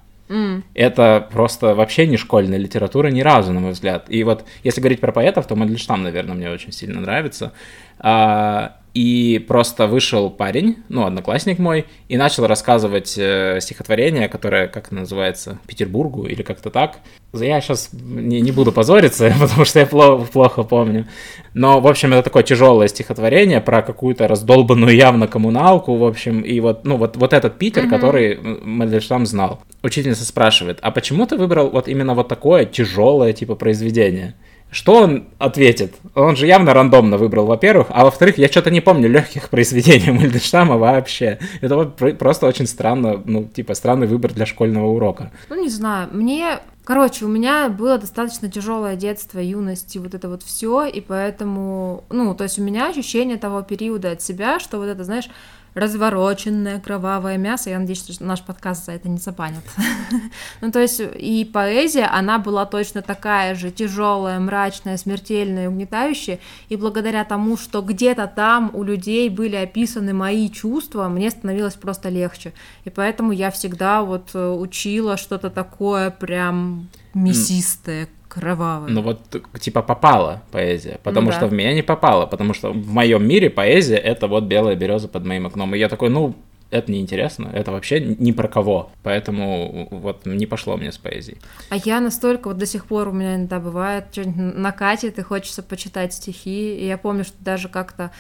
[0.72, 4.06] Это просто вообще не школьная литература ни разу, на мой взгляд.
[4.08, 7.52] И вот если говорить про поэтов, то Мандельштам, наверное, мне очень сильно нравится.
[7.98, 14.86] А, и просто вышел парень, ну, одноклассник мой, и начал рассказывать э, стихотворение, которое, как
[14.86, 16.98] это называется, Петербургу или как-то так.
[17.32, 21.08] Я сейчас не, не буду позориться, потому что я плохо, плохо помню.
[21.54, 26.60] Но, в общем, это такое тяжелое стихотворение про какую-то раздолбанную явно коммуналку, в общем, и
[26.60, 27.90] вот, ну, вот, вот этот Питер, Мгм.
[27.90, 29.60] который Мандельштам знал.
[29.82, 34.34] Учительница спрашивает, а почему ты выбрал вот именно вот такое тяжелое типа произведение?
[34.72, 35.94] Что он ответит?
[36.14, 40.78] Он же явно рандомно выбрал, во-первых, а во-вторых, я что-то не помню легких произведений Мальденштама
[40.78, 41.38] вообще.
[41.60, 45.30] Это вот пр- просто очень странно, ну, типа, странный выбор для школьного урока.
[45.50, 50.28] Ну, не знаю, мне Короче, у меня было достаточно тяжелое детство, юность и вот это
[50.28, 54.78] вот все, и поэтому, ну, то есть у меня ощущение того периода от себя, что
[54.78, 55.28] вот это, знаешь,
[55.74, 57.70] развороченное кровавое мясо.
[57.70, 59.64] Я надеюсь, что наш подкаст за это не забанят.
[60.60, 66.38] ну, то есть и поэзия, она была точно такая же тяжелая, мрачная, смертельная, угнетающая.
[66.68, 72.08] И благодаря тому, что где-то там у людей были описаны мои чувства, мне становилось просто
[72.08, 72.52] легче.
[72.84, 78.88] И поэтому я всегда вот э, учила что-то такое прям мясистое, кровавое.
[78.88, 79.20] Ну вот,
[79.60, 81.46] типа, попала поэзия, потому ну, что да.
[81.48, 85.26] в меня не попала, потому что в моем мире поэзия— это вот белая береза под
[85.26, 85.74] моим окном.
[85.74, 86.34] И я такой, ну,
[86.70, 91.36] это неинтересно, это вообще ни про кого, поэтому вот не пошло мне с поэзией.
[91.68, 95.62] А я настолько, вот до сих пор у меня иногда бывает, что-нибудь накатит, и хочется
[95.62, 98.10] почитать стихи, и я помню, что даже как-то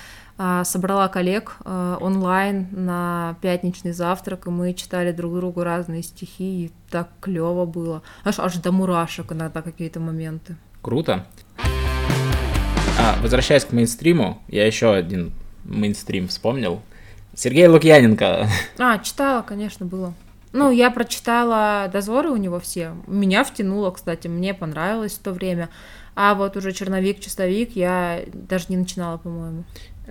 [0.64, 6.72] собрала коллег а, онлайн на пятничный завтрак, и мы читали друг другу разные стихи, и
[6.90, 8.02] так клево было.
[8.24, 10.56] Аж, аж до мурашек иногда какие-то моменты.
[10.80, 11.26] Круто.
[12.98, 15.32] А, возвращаясь к мейнстриму, я еще один
[15.64, 16.82] мейнстрим вспомнил.
[17.34, 18.48] Сергей Лукьяненко.
[18.78, 20.12] А, читала, конечно, было.
[20.52, 22.94] Ну, я прочитала дозоры у него все.
[23.06, 25.70] Меня втянуло, кстати, мне понравилось в то время.
[26.14, 29.64] А вот уже черновик, чистовик я даже не начинала, по-моему.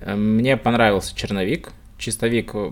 [0.05, 1.71] Мне понравился черновик.
[1.97, 2.71] Чистовик э,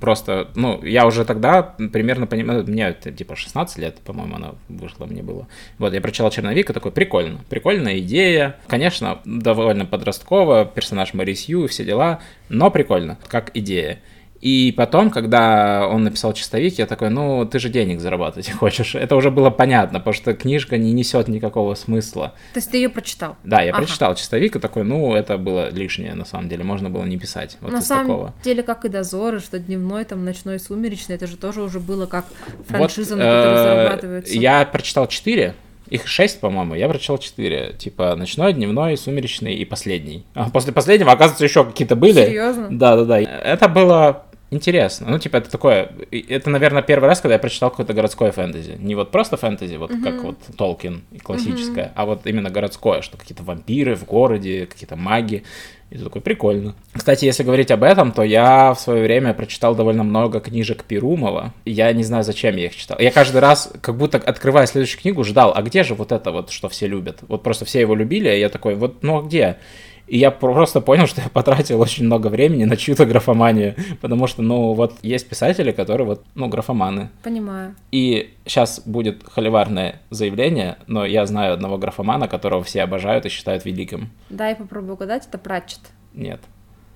[0.00, 5.06] просто, ну, я уже тогда примерно понимаю, мне это типа 16 лет, по-моему, она вышла,
[5.06, 5.46] мне было.
[5.78, 8.56] Вот, я прочитал черновик и такой, прикольно, прикольная идея.
[8.66, 14.00] Конечно, довольно подростковая, персонаж Марисью все дела, но прикольно, как идея.
[14.40, 18.94] И потом, когда он написал чистовик, я такой, ну, ты же денег зарабатывать хочешь.
[18.94, 22.34] Это уже было понятно, потому что книжка не несет никакого смысла.
[22.52, 23.36] То есть ты ее прочитал?
[23.44, 23.82] Да, я ага.
[23.82, 27.56] прочитал чистовик и такой, ну, это было лишнее, на самом деле, можно было не писать.
[27.60, 28.34] Вот на самом такого.
[28.44, 32.26] деле, как и дозоры, что дневной, там, ночной, сумеречный, это же тоже уже было как
[32.68, 34.34] франшиза, вот, на которой э, зарабатывается.
[34.34, 35.54] Я прочитал четыре,
[35.88, 37.74] их шесть, по-моему, я прочитал четыре.
[37.78, 40.24] Типа ночной, дневной, сумеречный и последний.
[40.34, 42.26] А после последнего, оказывается, еще какие-то были.
[42.26, 42.68] Серьезно?
[42.70, 43.20] Да, да, да.
[43.20, 44.25] Это было
[44.56, 45.06] интересно.
[45.08, 45.92] Ну, типа, это такое...
[46.10, 48.76] Это, наверное, первый раз, когда я прочитал какое-то городское фэнтези.
[48.80, 50.02] Не вот просто фэнтези, вот mm-hmm.
[50.02, 51.92] как вот Толкин и классическое, mm-hmm.
[51.94, 55.44] а вот именно городское, что какие-то вампиры в городе, какие-то маги.
[55.90, 56.74] И ты такой, прикольно.
[56.92, 61.54] Кстати, если говорить об этом, то я в свое время прочитал довольно много книжек Перумова.
[61.64, 62.98] Я не знаю, зачем я их читал.
[62.98, 66.50] Я каждый раз, как будто открывая следующую книгу, ждал, а где же вот это вот,
[66.50, 67.18] что все любят?
[67.28, 69.58] Вот просто все его любили, и я такой, вот, ну а где?
[70.06, 74.42] И я просто понял, что я потратил очень много времени на чью-то графоманию, потому что,
[74.42, 77.10] ну, вот есть писатели, которые вот, ну, графоманы.
[77.22, 77.74] Понимаю.
[77.90, 83.64] И сейчас будет холиварное заявление, но я знаю одного графомана, которого все обожают и считают
[83.64, 84.10] великим.
[84.30, 85.80] Да, я попробую угадать, это Пратчет.
[86.14, 86.40] Нет.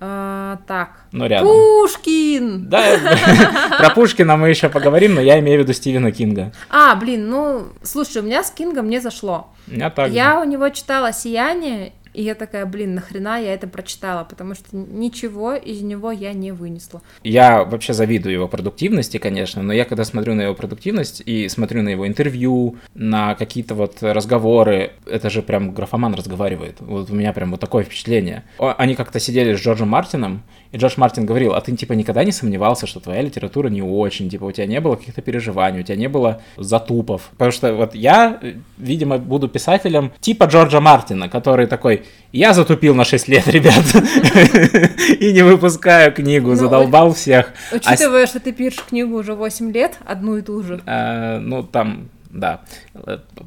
[0.03, 1.01] А, так.
[1.11, 1.47] Ну, рядом.
[1.47, 2.67] Пушкин!
[2.69, 2.97] Да,
[3.77, 6.51] про Пушкина мы еще поговорим, но я имею в виду Стивена Кинга.
[6.71, 9.49] А, блин, ну, слушай, у меня с Кингом не зашло.
[9.67, 13.67] У меня так Я у него читала «Сияние», и я такая, блин, нахрена я это
[13.67, 17.01] прочитала, потому что ничего из него я не вынесла.
[17.23, 21.81] Я вообще завидую его продуктивности, конечно, но я когда смотрю на его продуктивность и смотрю
[21.81, 26.77] на его интервью, на какие-то вот разговоры, это же прям графоман разговаривает.
[26.79, 28.43] Вот у меня прям вот такое впечатление.
[28.57, 32.31] Они как-то сидели с Джорджем Мартином, и Джордж Мартин говорил, а ты типа никогда не
[32.31, 35.97] сомневался, что твоя литература не очень, типа у тебя не было каких-то переживаний, у тебя
[35.97, 37.29] не было затупов.
[37.31, 38.39] Потому что вот я,
[38.77, 43.83] видимо, буду писателем типа Джорджа Мартина, который такой, я затупил на 6 лет, ребят,
[45.19, 47.51] и не выпускаю книгу, ну, задолбал всех.
[47.71, 50.81] А учитывая, что ты пишешь книгу уже 8 лет, одну и ту же.
[50.85, 52.61] А, ну, там да,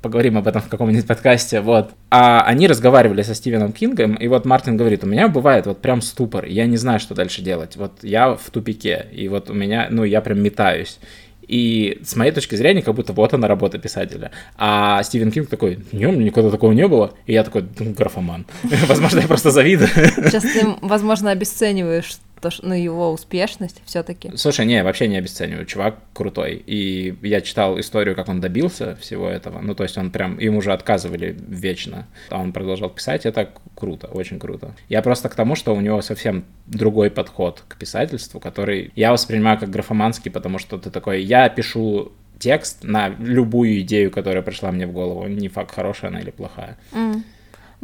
[0.02, 1.92] поговорим об этом в каком-нибудь подкасте, вот.
[2.10, 6.02] А они разговаривали со Стивеном Кингом, и вот Мартин говорит, у меня бывает вот прям
[6.02, 9.88] ступор, я не знаю, что дальше делать, вот я в тупике, и вот у меня,
[9.90, 10.98] ну, я прям метаюсь.
[11.46, 14.30] И с моей точки зрения, как будто вот она работа писателя.
[14.56, 17.12] А Стивен Кинг такой, не, у меня никогда такого не было.
[17.26, 18.46] И я такой, ну, графоман.
[18.88, 19.88] Возможно, я просто завидую.
[19.88, 24.30] Сейчас ты, возможно, обесцениваешь то, что, ну, его успешность все-таки.
[24.36, 25.64] Слушай, не, вообще не обесцениваю.
[25.64, 26.62] Чувак крутой.
[26.66, 29.62] И я читал историю, как он добился всего этого.
[29.62, 32.06] Ну, то есть он прям, ему уже отказывали вечно.
[32.28, 33.24] А он продолжал писать.
[33.24, 34.74] Это круто, очень круто.
[34.90, 39.58] Я просто к тому, что у него совсем другой подход к писательству, который я воспринимаю
[39.58, 44.86] как графоманский, потому что ты такой, я пишу текст на любую идею, которая пришла мне
[44.86, 45.26] в голову.
[45.28, 46.76] Не факт, хорошая она или плохая.
[46.92, 47.22] Mm.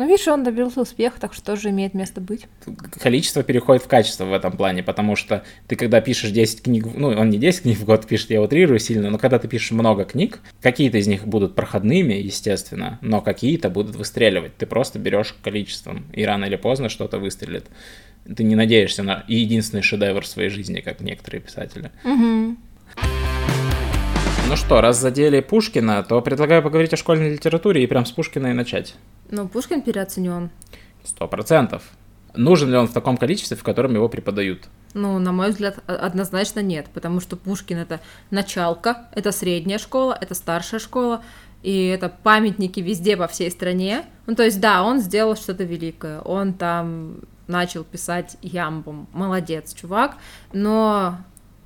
[0.01, 2.47] Ну, видишь, он добился успеха, так что тоже имеет место быть.
[3.03, 7.09] Количество переходит в качество в этом плане, потому что ты, когда пишешь 10 книг, ну,
[7.09, 10.07] он не 10 книг в год пишет, я утрирую сильно, но когда ты пишешь много
[10.07, 14.57] книг, какие-то из них будут проходными, естественно, но какие-то будут выстреливать.
[14.57, 17.67] Ты просто берешь количеством, и рано или поздно что-то выстрелит.
[18.25, 21.91] Ты не надеешься на единственный шедевр в своей жизни, как некоторые писатели.
[22.05, 22.57] Угу.
[24.51, 28.49] Ну что, раз задели Пушкина, то предлагаю поговорить о школьной литературе и прям с Пушкина
[28.49, 28.97] и начать.
[29.31, 30.51] Ну, Пушкин переоценен.
[31.05, 31.85] Сто процентов.
[32.35, 34.65] Нужен ли он в таком количестве, в котором его преподают?
[34.93, 38.01] Ну, на мой взгляд, однозначно нет, потому что Пушкин это
[38.33, 41.23] началка, это средняя школа, это старшая школа,
[41.63, 44.03] и это памятники везде по всей стране.
[44.27, 50.17] Ну, то есть, да, он сделал что-то великое, он там начал писать ямбом, молодец, чувак,
[50.53, 51.19] но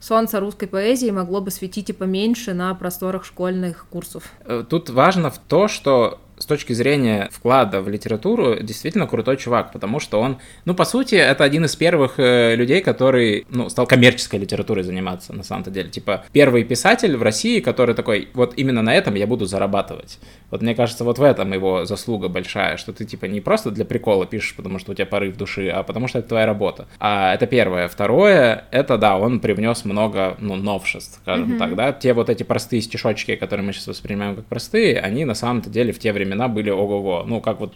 [0.05, 4.25] солнце русской поэзии могло бы светить и поменьше на просторах школьных курсов.
[4.45, 9.73] Э, тут важно в то, что с точки зрения вклада в литературу действительно крутой чувак,
[9.73, 13.87] потому что он, ну, по сути, это один из первых э, людей, который, ну, стал
[13.87, 15.89] коммерческой литературой заниматься, на самом-то деле.
[15.89, 20.19] Типа, первый писатель в России, который такой, вот именно на этом я буду зарабатывать.
[20.51, 23.87] Вот мне кажется, вот в этом его заслуга большая, что ты, типа, не просто для
[23.87, 26.87] прикола пишешь, потому что у тебя порыв души, а потому что это твоя работа.
[27.01, 27.89] А это первое.
[27.89, 31.59] Второе, это, да, он привнес много, ну, новшеств, скажем mm-hmm.
[31.59, 31.93] так, да.
[31.93, 35.95] Те вот эти простые стишочки, которые мы сейчас воспринимаем как простые, они на самом-то деле
[35.95, 37.25] в те времена времена были ого-го.
[37.27, 37.75] Ну, как вот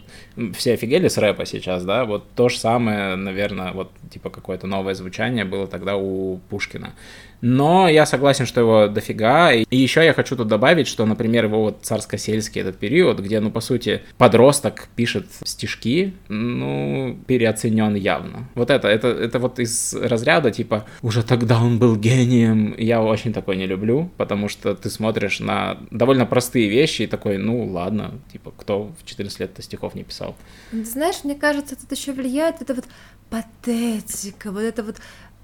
[0.53, 4.93] все офигели с рэпа сейчас, да, вот то же самое, наверное, вот типа какое-то новое
[4.93, 6.93] звучание было тогда у Пушкина.
[7.41, 9.51] Но я согласен, что его дофига.
[9.51, 13.51] И еще я хочу тут добавить, что, например, его вот царско-сельский этот период, где, ну,
[13.51, 18.49] по сути, подросток пишет стишки, ну, переоценен явно.
[18.55, 22.75] Вот это, это, это вот из разряда, типа, уже тогда он был гением.
[22.77, 27.37] Я очень такой не люблю, потому что ты смотришь на довольно простые вещи и такой,
[27.37, 30.35] ну, ладно, типа, кто в 14 лет стихов не писал.
[30.71, 32.85] Знаешь, мне кажется, тут еще влияет это вот
[33.29, 34.97] патетика, вот это вот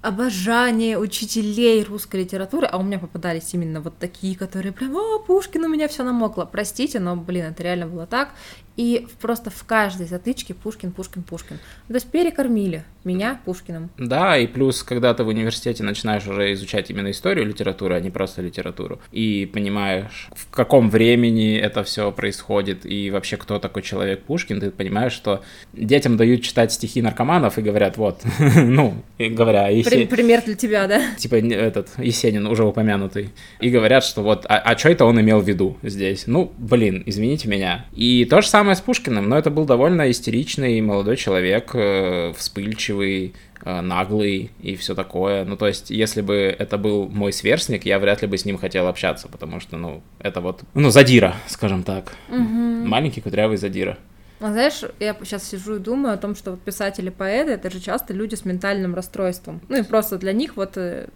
[0.06, 5.64] обожание учителей русской литературы, а у меня попадались именно вот такие, которые прям, о, Пушкин
[5.64, 6.44] у меня все намокло.
[6.44, 8.30] Простите, но, блин, это реально было так.
[8.76, 11.58] И просто в каждой затычке Пушкин, Пушкин, Пушкин.
[11.88, 13.90] То есть перекормили меня Пушкиным.
[13.96, 18.10] Да, и плюс, когда ты в университете начинаешь уже изучать именно историю литературы, а не
[18.10, 24.24] просто литературу, и понимаешь, в каком времени это все происходит, и вообще кто такой человек
[24.24, 28.22] Пушкин, ты понимаешь, что детям дают читать стихи наркоманов и говорят, вот,
[28.56, 29.66] ну, говоря.
[29.66, 31.00] Пример для тебя, да?
[31.16, 33.30] Типа этот Есенин, уже упомянутый.
[33.60, 36.26] И говорят, что вот, а, а что это он имел в виду здесь?
[36.26, 37.86] Ну, блин, извините меня.
[37.94, 42.32] И то же самое самое с Пушкиным, но это был довольно истеричный молодой человек, э,
[42.36, 43.32] вспыльчивый,
[43.64, 45.44] э, наглый и все такое.
[45.44, 48.58] Ну, то есть, если бы это был мой сверстник, я вряд ли бы с ним
[48.58, 52.12] хотел общаться, потому что, ну, это вот, ну, задира, скажем так.
[52.28, 52.88] Угу.
[52.88, 53.98] Маленький кудрявый задира.
[54.40, 58.14] А знаешь, я сейчас сижу и думаю о том, что вот писатели-поэты это же часто
[58.14, 59.60] люди с ментальным расстройством.
[59.68, 61.06] Ну и просто для них вот э,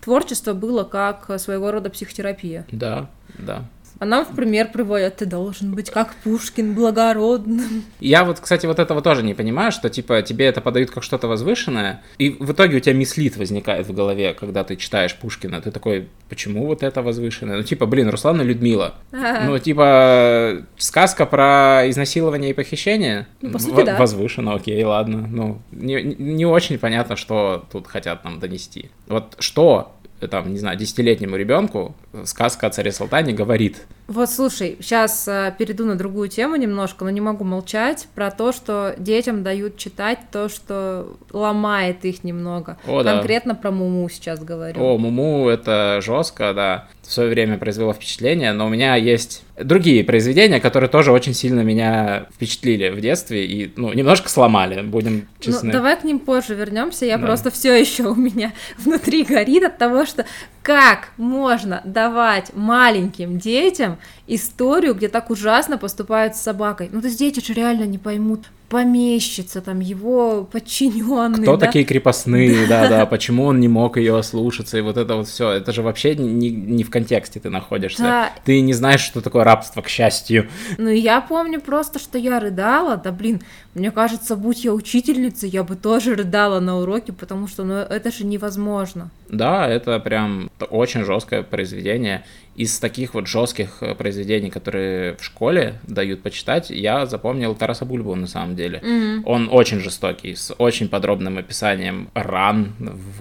[0.00, 2.66] творчество было как своего рода психотерапия.
[2.72, 3.08] Да,
[3.38, 3.64] да.
[4.00, 7.84] А нам в пример приводят, ты должен быть как Пушкин, благородным.
[7.98, 11.26] Я вот, кстати, вот этого тоже не понимаю, что, типа, тебе это подают как что-то
[11.26, 15.60] возвышенное, и в итоге у тебя мислит возникает в голове, когда ты читаешь Пушкина.
[15.60, 17.56] Ты такой, почему вот это возвышенное?
[17.56, 18.94] Ну, типа, блин, Руслан и Людмила.
[19.12, 19.44] А-а-а.
[19.46, 23.26] Ну, типа, сказка про изнасилование и похищение?
[23.42, 23.96] Ну, по сути, в- да.
[23.98, 25.26] Возвышено, окей, ладно.
[25.28, 28.90] Ну, не, не очень понятно, что тут хотят нам донести.
[29.08, 29.94] Вот что
[30.26, 33.86] там, не знаю, десятилетнему ребенку сказка о царе Салтане говорит.
[34.08, 38.52] Вот слушай, сейчас э, перейду на другую тему немножко, но не могу молчать про то,
[38.52, 42.78] что детям дают читать то, что ломает их немного.
[42.86, 43.60] О, Конкретно да.
[43.60, 44.82] про Муму сейчас говорю.
[44.82, 50.04] О, Муму это жестко, да в свое время произвело впечатление, но у меня есть другие
[50.04, 55.22] произведения, которые тоже очень сильно меня впечатлили в детстве и, ну, немножко сломали, будем ну,
[55.40, 55.66] честны.
[55.68, 57.06] Ну, давай к ним позже вернемся.
[57.06, 57.26] Я да.
[57.26, 60.24] просто все еще у меня внутри горит от того, что
[60.68, 66.90] как можно давать маленьким детям историю, где так ужасно поступают с собакой.
[66.92, 71.42] Ну, то есть дети же реально не поймут, помещица, там его подчиненный.
[71.42, 71.66] Кто да?
[71.66, 75.50] такие крепостные, да, да, почему он не мог ее ослушаться, и вот это вот все,
[75.52, 78.02] это же вообще не, не в контексте ты находишься.
[78.02, 78.32] Да.
[78.44, 80.48] Ты не знаешь, что такое рабство, к счастью.
[80.76, 83.40] Ну, я помню просто, что я рыдала, да, блин,
[83.74, 88.12] мне кажется, будь я учительницей, я бы тоже рыдала на уроке, потому что, ну, это
[88.12, 89.10] же невозможно.
[89.28, 92.24] Да, это прям очень жесткое произведение.
[92.58, 98.16] Из таких вот жестких э, произведений, которые в школе дают почитать, я запомнил Тараса Бульбу
[98.16, 98.80] на самом деле.
[98.82, 99.22] Mm-hmm.
[99.26, 102.74] Он очень жестокий, с очень подробным описанием ран,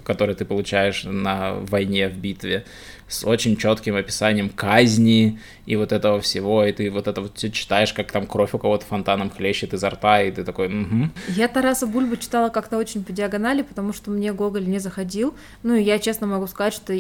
[0.04, 2.66] которые ты получаешь на войне, в битве
[3.08, 7.94] с очень четким описанием казни и вот этого всего, и ты вот это вот читаешь,
[7.94, 11.10] как там кровь у кого-то фонтаном хлещет изо рта, и ты такой, угу.
[11.30, 15.76] Я Тараса Бульбу читала как-то очень по диагонали, потому что мне Гоголь не заходил, ну
[15.76, 16.94] и я честно могу сказать, что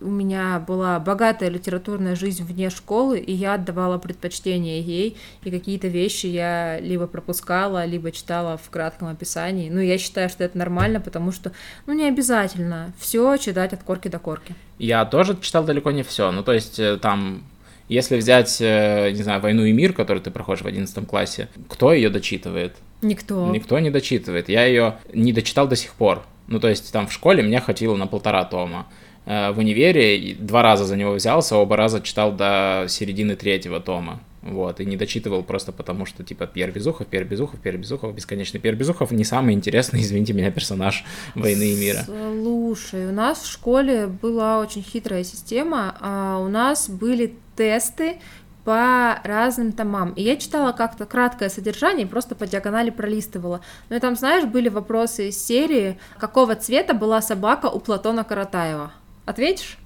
[0.00, 5.50] у меня была богатая литература литературная жизнь вне школы, и я отдавала предпочтение ей, и
[5.50, 9.70] какие-то вещи я либо пропускала, либо читала в кратком описании.
[9.70, 11.52] Ну, я считаю, что это нормально, потому что,
[11.86, 14.54] ну, не обязательно все читать от корки до корки.
[14.78, 16.30] Я тоже читал далеко не все.
[16.30, 17.42] Ну, то есть э, там
[17.88, 21.92] если взять, э, не знаю, «Войну и мир», который ты проходишь в 11 классе, кто
[21.92, 22.72] ее дочитывает?
[23.02, 23.50] Никто.
[23.50, 24.48] Никто не дочитывает.
[24.48, 26.22] Я ее не дочитал до сих пор.
[26.46, 28.86] Ну, то есть там в школе мне хватило на полтора тома.
[29.26, 34.20] Э, в универе два раза за него взялся, оба раза читал до середины третьего тома.
[34.42, 38.60] Вот, и не дочитывал просто потому, что, типа, Пьер Безухов, Пьер Безухов, Пьер Безухов, бесконечный
[38.60, 41.04] Пьер Безухов не самый интересный, извините меня, персонаж
[41.34, 42.04] «Войны и мира».
[42.04, 48.16] Слушай, у нас в школе была очень хитрая система, а у нас были тесты
[48.64, 50.12] по разным томам.
[50.12, 53.62] И я читала как-то краткое содержание, просто по диагонали пролистывала.
[53.88, 58.92] Ну там, знаешь, были вопросы из серии «Какого цвета была собака у Платона Каратаева?»
[59.26, 59.78] Ответишь?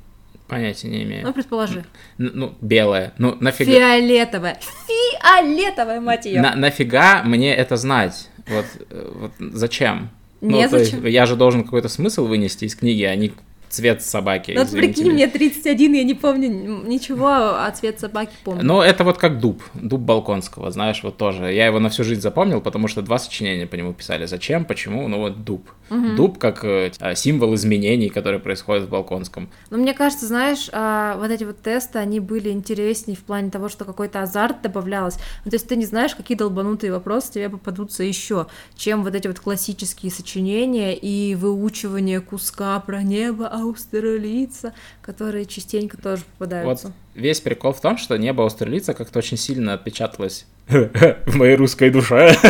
[0.47, 1.27] Понятия не имею.
[1.27, 1.85] Ну, предположи.
[2.19, 3.13] Н- ну, белая.
[3.19, 3.71] Ну, нафига...
[3.71, 4.59] Фиолетовая.
[4.87, 6.41] Фиолетовая, мать ее.
[6.41, 8.31] На- нафига мне это знать?
[8.49, 10.11] Вот, э, вот зачем?
[10.41, 10.63] Незачем.
[10.63, 13.33] Ну, то есть, я же должен какой-то смысл вынести из книги, а не
[13.69, 14.53] цвет собаки.
[14.55, 16.49] Ну, вот прикинь, мне 31, я не помню
[16.87, 18.65] ничего, а цвет собаки помню.
[18.65, 21.53] Ну, это вот как дуб, дуб Балконского, знаешь, вот тоже.
[21.53, 24.27] Я его на всю жизнь запомнил, потому что два сочинения по нему писали.
[24.27, 25.69] Зачем, почему, ну вот дуб.
[25.91, 26.17] Угу.
[26.17, 29.49] Дуб как э, символ изменений, которые происходят в Балконском.
[29.71, 33.69] Ну, мне кажется, знаешь, э, вот эти вот тесты, они были интереснее в плане того,
[33.69, 35.17] что какой-то азарт добавлялось.
[35.45, 38.47] Ну, то есть ты не знаешь, какие долбанутые вопросы тебе попадутся еще,
[38.77, 46.25] чем вот эти вот классические сочинения и выучивание куска про небо аустралийца, которые частенько тоже
[46.25, 46.89] попадаются.
[46.89, 51.91] Вот весь прикол в том, что небо аустралийца как-то очень сильно отпечаталось в моей русской
[51.91, 52.35] душе.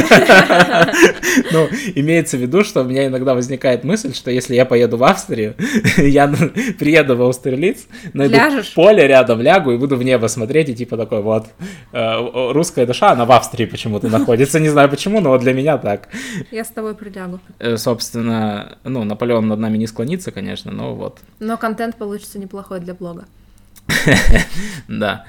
[1.52, 5.04] Ну, имеется в виду, что у меня иногда возникает мысль, что если я поеду в
[5.04, 5.54] Австрию,
[5.96, 6.26] я
[6.78, 8.74] приеду в Аустерлиц, найду Ляжешь?
[8.74, 11.46] поле рядом, лягу и буду в небо смотреть, и типа такой вот,
[11.92, 15.78] э, русская душа, она в Австрии почему-то находится, не знаю почему, но вот для меня
[15.78, 16.08] так.
[16.50, 17.40] Я с тобой прилягу.
[17.58, 21.18] Э, собственно, ну, Наполеон над нами не склонится, конечно, но вот.
[21.38, 23.26] Но контент получится неплохой для блога.
[24.88, 25.24] Да.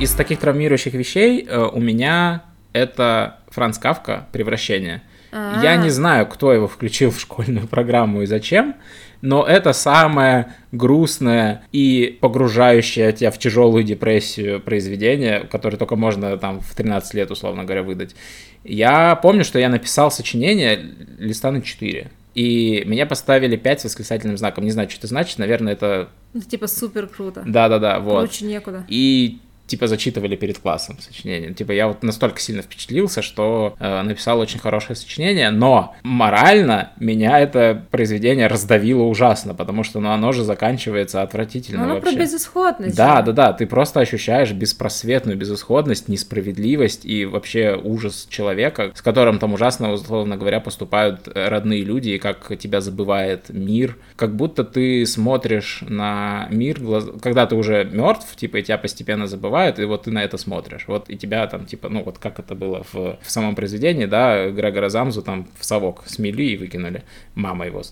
[0.00, 5.02] Из таких травмирующих вещей э, у меня это Франц Кавка «Превращение».
[5.32, 5.62] А-а-а.
[5.62, 8.76] Я не знаю, кто его включил в школьную программу и зачем,
[9.20, 16.60] но это самое грустное и погружающее тебя в тяжелую депрессию произведение, которое только можно там
[16.60, 18.14] в 13 лет, условно говоря, выдать.
[18.64, 20.78] Я помню, что я написал сочинение
[21.18, 22.10] листа на 4.
[22.38, 24.62] И меня поставили 5 с восклицательным знаком.
[24.62, 25.38] Не знаю, что это значит.
[25.38, 26.08] Наверное, это...
[26.34, 27.42] Ну, типа супер круто.
[27.44, 28.28] Да-да-да, вот.
[28.28, 28.84] Круче некуда.
[28.86, 31.54] И типа зачитывали перед классом сочинение.
[31.54, 37.38] Типа я вот настолько сильно впечатлился, что э, написал очень хорошее сочинение, но морально меня
[37.38, 42.12] это произведение раздавило ужасно, потому что ну, оно же заканчивается отвратительно оно вообще.
[42.12, 42.96] про безысходность.
[42.96, 49.38] Да, да, да, ты просто ощущаешь беспросветную безысходность, несправедливость и вообще ужас человека, с которым
[49.38, 55.04] там ужасно, условно говоря, поступают родные люди, и как тебя забывает мир, как будто ты
[55.04, 56.80] смотришь на мир,
[57.20, 60.38] когда ты уже мертв, типа, и тебя постепенно забывают, бывает, и вот ты на это
[60.38, 60.84] смотришь.
[60.86, 64.50] Вот и тебя там, типа, ну вот как это было в, в самом произведении, да,
[64.50, 67.02] Грегора Замзу там в совок смели и выкинули.
[67.34, 67.82] Мама его,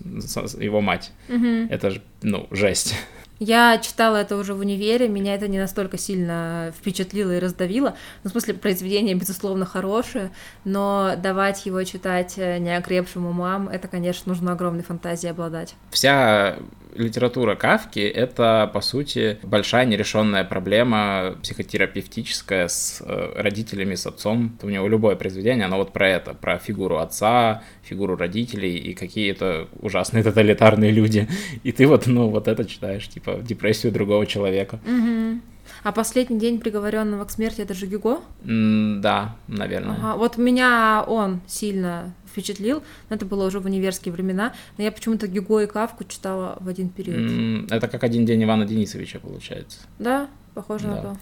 [0.60, 1.10] его мать.
[1.28, 1.68] Угу.
[1.70, 2.94] Это же, ну, жесть.
[3.38, 7.94] Я читала это уже в универе, меня это не настолько сильно впечатлило и раздавило.
[8.24, 10.30] Ну, в смысле, произведение, безусловно, хорошее,
[10.64, 15.74] но давать его читать э, неокрепшим умам, это, конечно, нужно огромной фантазией обладать.
[15.90, 16.56] Вся
[16.98, 24.58] литература Кавки— это, по сути, большая нерешенная проблема психотерапевтическая с э, родителями, с отцом.
[24.62, 29.68] У него любое произведение, оно вот про это, про фигуру отца, фигуру родителей и какие-то
[29.80, 31.28] ужасные тоталитарные люди.
[31.62, 34.80] И ты вот, ну, вот это читаешь, типа, депрессию другого человека.
[34.86, 35.40] Угу.
[35.82, 38.20] А последний день приговоренного к смерти это же Гюго?
[38.44, 39.96] Mm, да, наверное.
[39.96, 40.16] Ага.
[40.16, 45.26] Вот меня он сильно впечатлил, но это было уже в универские времена, но я почему-то
[45.26, 47.72] Гюго и Кавку читала в один период.
[47.72, 49.78] Это как один день Ивана Денисовича получается.
[49.98, 50.94] Да, похоже да.
[50.94, 51.16] на то.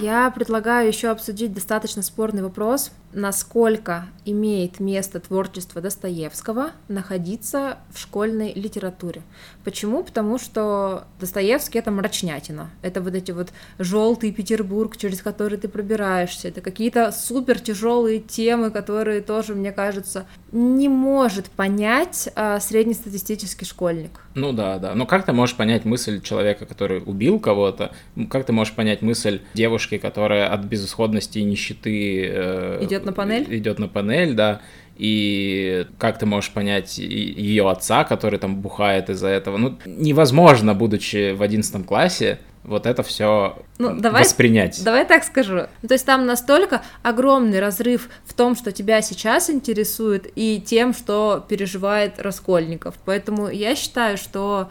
[0.00, 8.52] Я предлагаю еще обсудить достаточно спорный вопрос, насколько имеет место творчество Достоевского находиться в школьной
[8.54, 9.22] литературе.
[9.64, 10.02] Почему?
[10.02, 12.70] Потому что Достоевский это мрачнятина.
[12.82, 16.48] Это вот эти вот желтый Петербург, через который ты пробираешься.
[16.48, 24.20] Это какие-то супер тяжелые темы, которые тоже, мне кажется, не может понять а, среднестатистический школьник.
[24.34, 24.94] Ну да, да.
[24.94, 27.92] Но как ты можешь понять мысль человека, который убил кого-то?
[28.30, 33.46] Как ты можешь понять мысль девушки, которая от безысходности и нищеты э, идет на панель?
[33.56, 34.60] Идет на панель, да
[34.96, 39.56] и как ты можешь понять ее отца, который там бухает из-за этого.
[39.56, 44.82] Ну, невозможно, будучи в одиннадцатом классе, вот это все ну, давай, воспринять.
[44.84, 45.62] Давай так скажу.
[45.82, 50.94] Ну, то есть там настолько огромный разрыв в том, что тебя сейчас интересует, и тем,
[50.94, 52.94] что переживает Раскольников.
[53.04, 54.70] Поэтому я считаю, что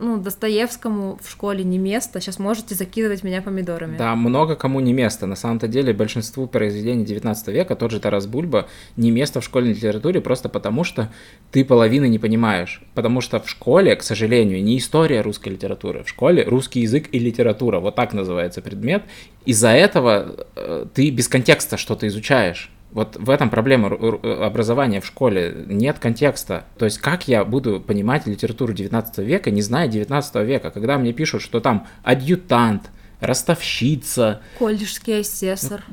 [0.00, 3.96] ну, Достоевскому в школе не место, сейчас можете закидывать меня помидорами.
[3.96, 5.26] Да, много кому не место.
[5.26, 9.74] На самом-то деле большинству произведений 19 века, тот же Тарас Бульба, не место в школьной
[9.74, 11.12] литературе просто потому, что
[11.52, 12.82] ты половины не понимаешь.
[12.94, 16.02] Потому что в школе, к сожалению, не история русской литературы.
[16.02, 19.04] В школе русский язык и литература, вот так называется предмет.
[19.44, 22.70] Из-за этого э, ты без контекста что-то изучаешь.
[22.92, 25.64] Вот в этом проблема образования в школе.
[25.66, 26.64] Нет контекста.
[26.76, 31.12] То есть как я буду понимать литературу 19 века, не зная 19 века, когда мне
[31.12, 34.40] пишут, что там адъютант, ростовщица.
[34.58, 35.84] Колледжский асессор.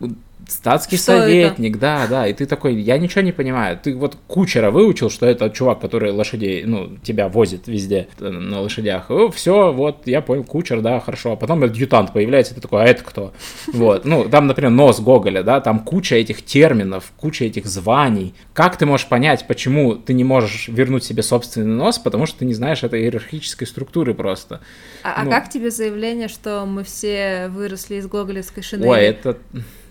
[0.47, 1.79] Статский что советник, это?
[1.79, 3.77] да, да, и ты такой, я ничего не понимаю.
[3.81, 8.61] Ты вот кучера выучил, что это чувак, который лошадей, ну, тебя возит везде э, на
[8.61, 9.09] лошадях.
[9.33, 11.33] Все, вот, я понял, кучер, да, хорошо.
[11.33, 13.33] А потом адъютант появляется, ты такой, а это кто?
[13.73, 18.33] Вот, ну, там, например, нос Гоголя, да, там куча этих терминов, куча этих званий.
[18.53, 22.45] Как ты можешь понять, почему ты не можешь вернуть себе собственный нос, потому что ты
[22.45, 24.61] не знаешь этой иерархической структуры просто.
[25.03, 28.87] А, а ну, а как тебе заявление, что мы все выросли из гоголевской шинели?
[28.87, 29.37] Ой, это...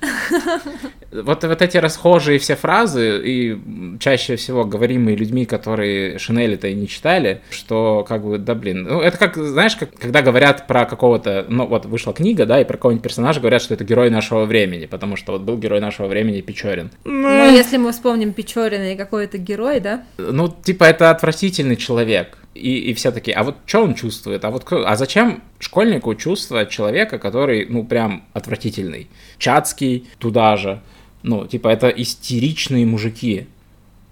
[1.13, 3.59] Вот, вот эти расхожие все фразы, и
[4.01, 9.01] чаще всего говоримые людьми, которые Шинели-то и не читали, что как бы, да блин, ну
[9.01, 12.77] это как, знаешь, как, когда говорят про какого-то, ну вот вышла книга, да, и про
[12.77, 16.41] какого-нибудь персонажа говорят, что это герой нашего времени, потому что вот был герой нашего времени
[16.41, 16.91] Печорин.
[17.05, 20.03] Ну, если мы вспомним Печорина и какой-то герой, да?
[20.19, 22.39] Ну, типа, это отвратительный человек.
[22.57, 24.45] И, и все таки а вот что он чувствует?
[24.45, 24.87] А вот кто?
[24.87, 29.09] А зачем школьнику чувствовать человека, который, ну, прям отвратительный?
[29.39, 30.81] Чацкий туда же.
[31.23, 33.47] Ну, типа, это истеричные мужики.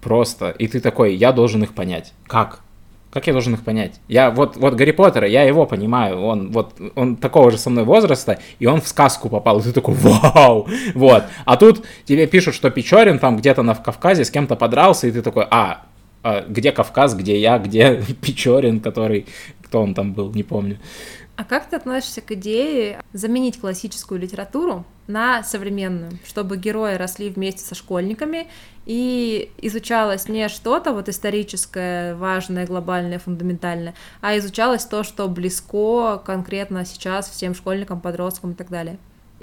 [0.01, 0.51] Просто.
[0.51, 2.13] И ты такой, я должен их понять.
[2.27, 2.61] Как?
[3.15, 4.01] Как я должен их понять?
[4.09, 7.85] Я вот, вот Гарри Поттера, я его понимаю, он вот, он такого же со мной
[7.85, 11.23] возраста, и он в сказку попал, и ты такой, вау, вот.
[11.45, 15.21] А тут тебе пишут, что Печорин там где-то на Кавказе с кем-то подрался, и ты
[15.21, 15.85] такой, а,
[16.47, 19.27] где Кавказ, где я, где Печорин, который,
[19.61, 20.79] кто он там был, не помню.
[21.37, 27.61] А как ты относишься к идее заменить классическую литературу на современную, чтобы герои росли вместе
[27.61, 28.47] со школьниками
[28.85, 36.85] и изучалось не что-то вот историческое, важное, глобальное, фундаментальное, а изучалось то, что близко конкретно
[36.85, 38.97] сейчас всем школьникам, подросткам и так далее?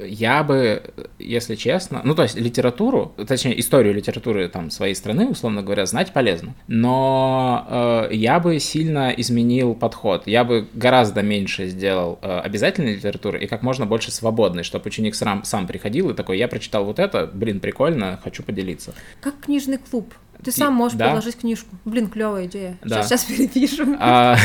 [0.07, 0.83] Я бы,
[1.19, 6.13] если честно, ну то есть литературу, точнее историю литературы там своей страны, условно говоря, знать
[6.13, 7.67] полезно, но
[8.11, 13.47] э, я бы сильно изменил подход, я бы гораздо меньше сделал э, обязательной литературы и
[13.47, 17.31] как можно больше свободной, чтобы ученик сам, сам приходил и такой, я прочитал вот это,
[17.33, 18.95] блин, прикольно, хочу поделиться.
[19.21, 20.15] Как книжный клуб.
[20.45, 21.07] Ты сам можешь да?
[21.07, 21.77] предложить книжку.
[21.85, 22.79] Блин, клевая идея.
[22.83, 23.03] Да.
[23.03, 23.97] Сейчас, сейчас перепишем.
[24.01, 24.37] А,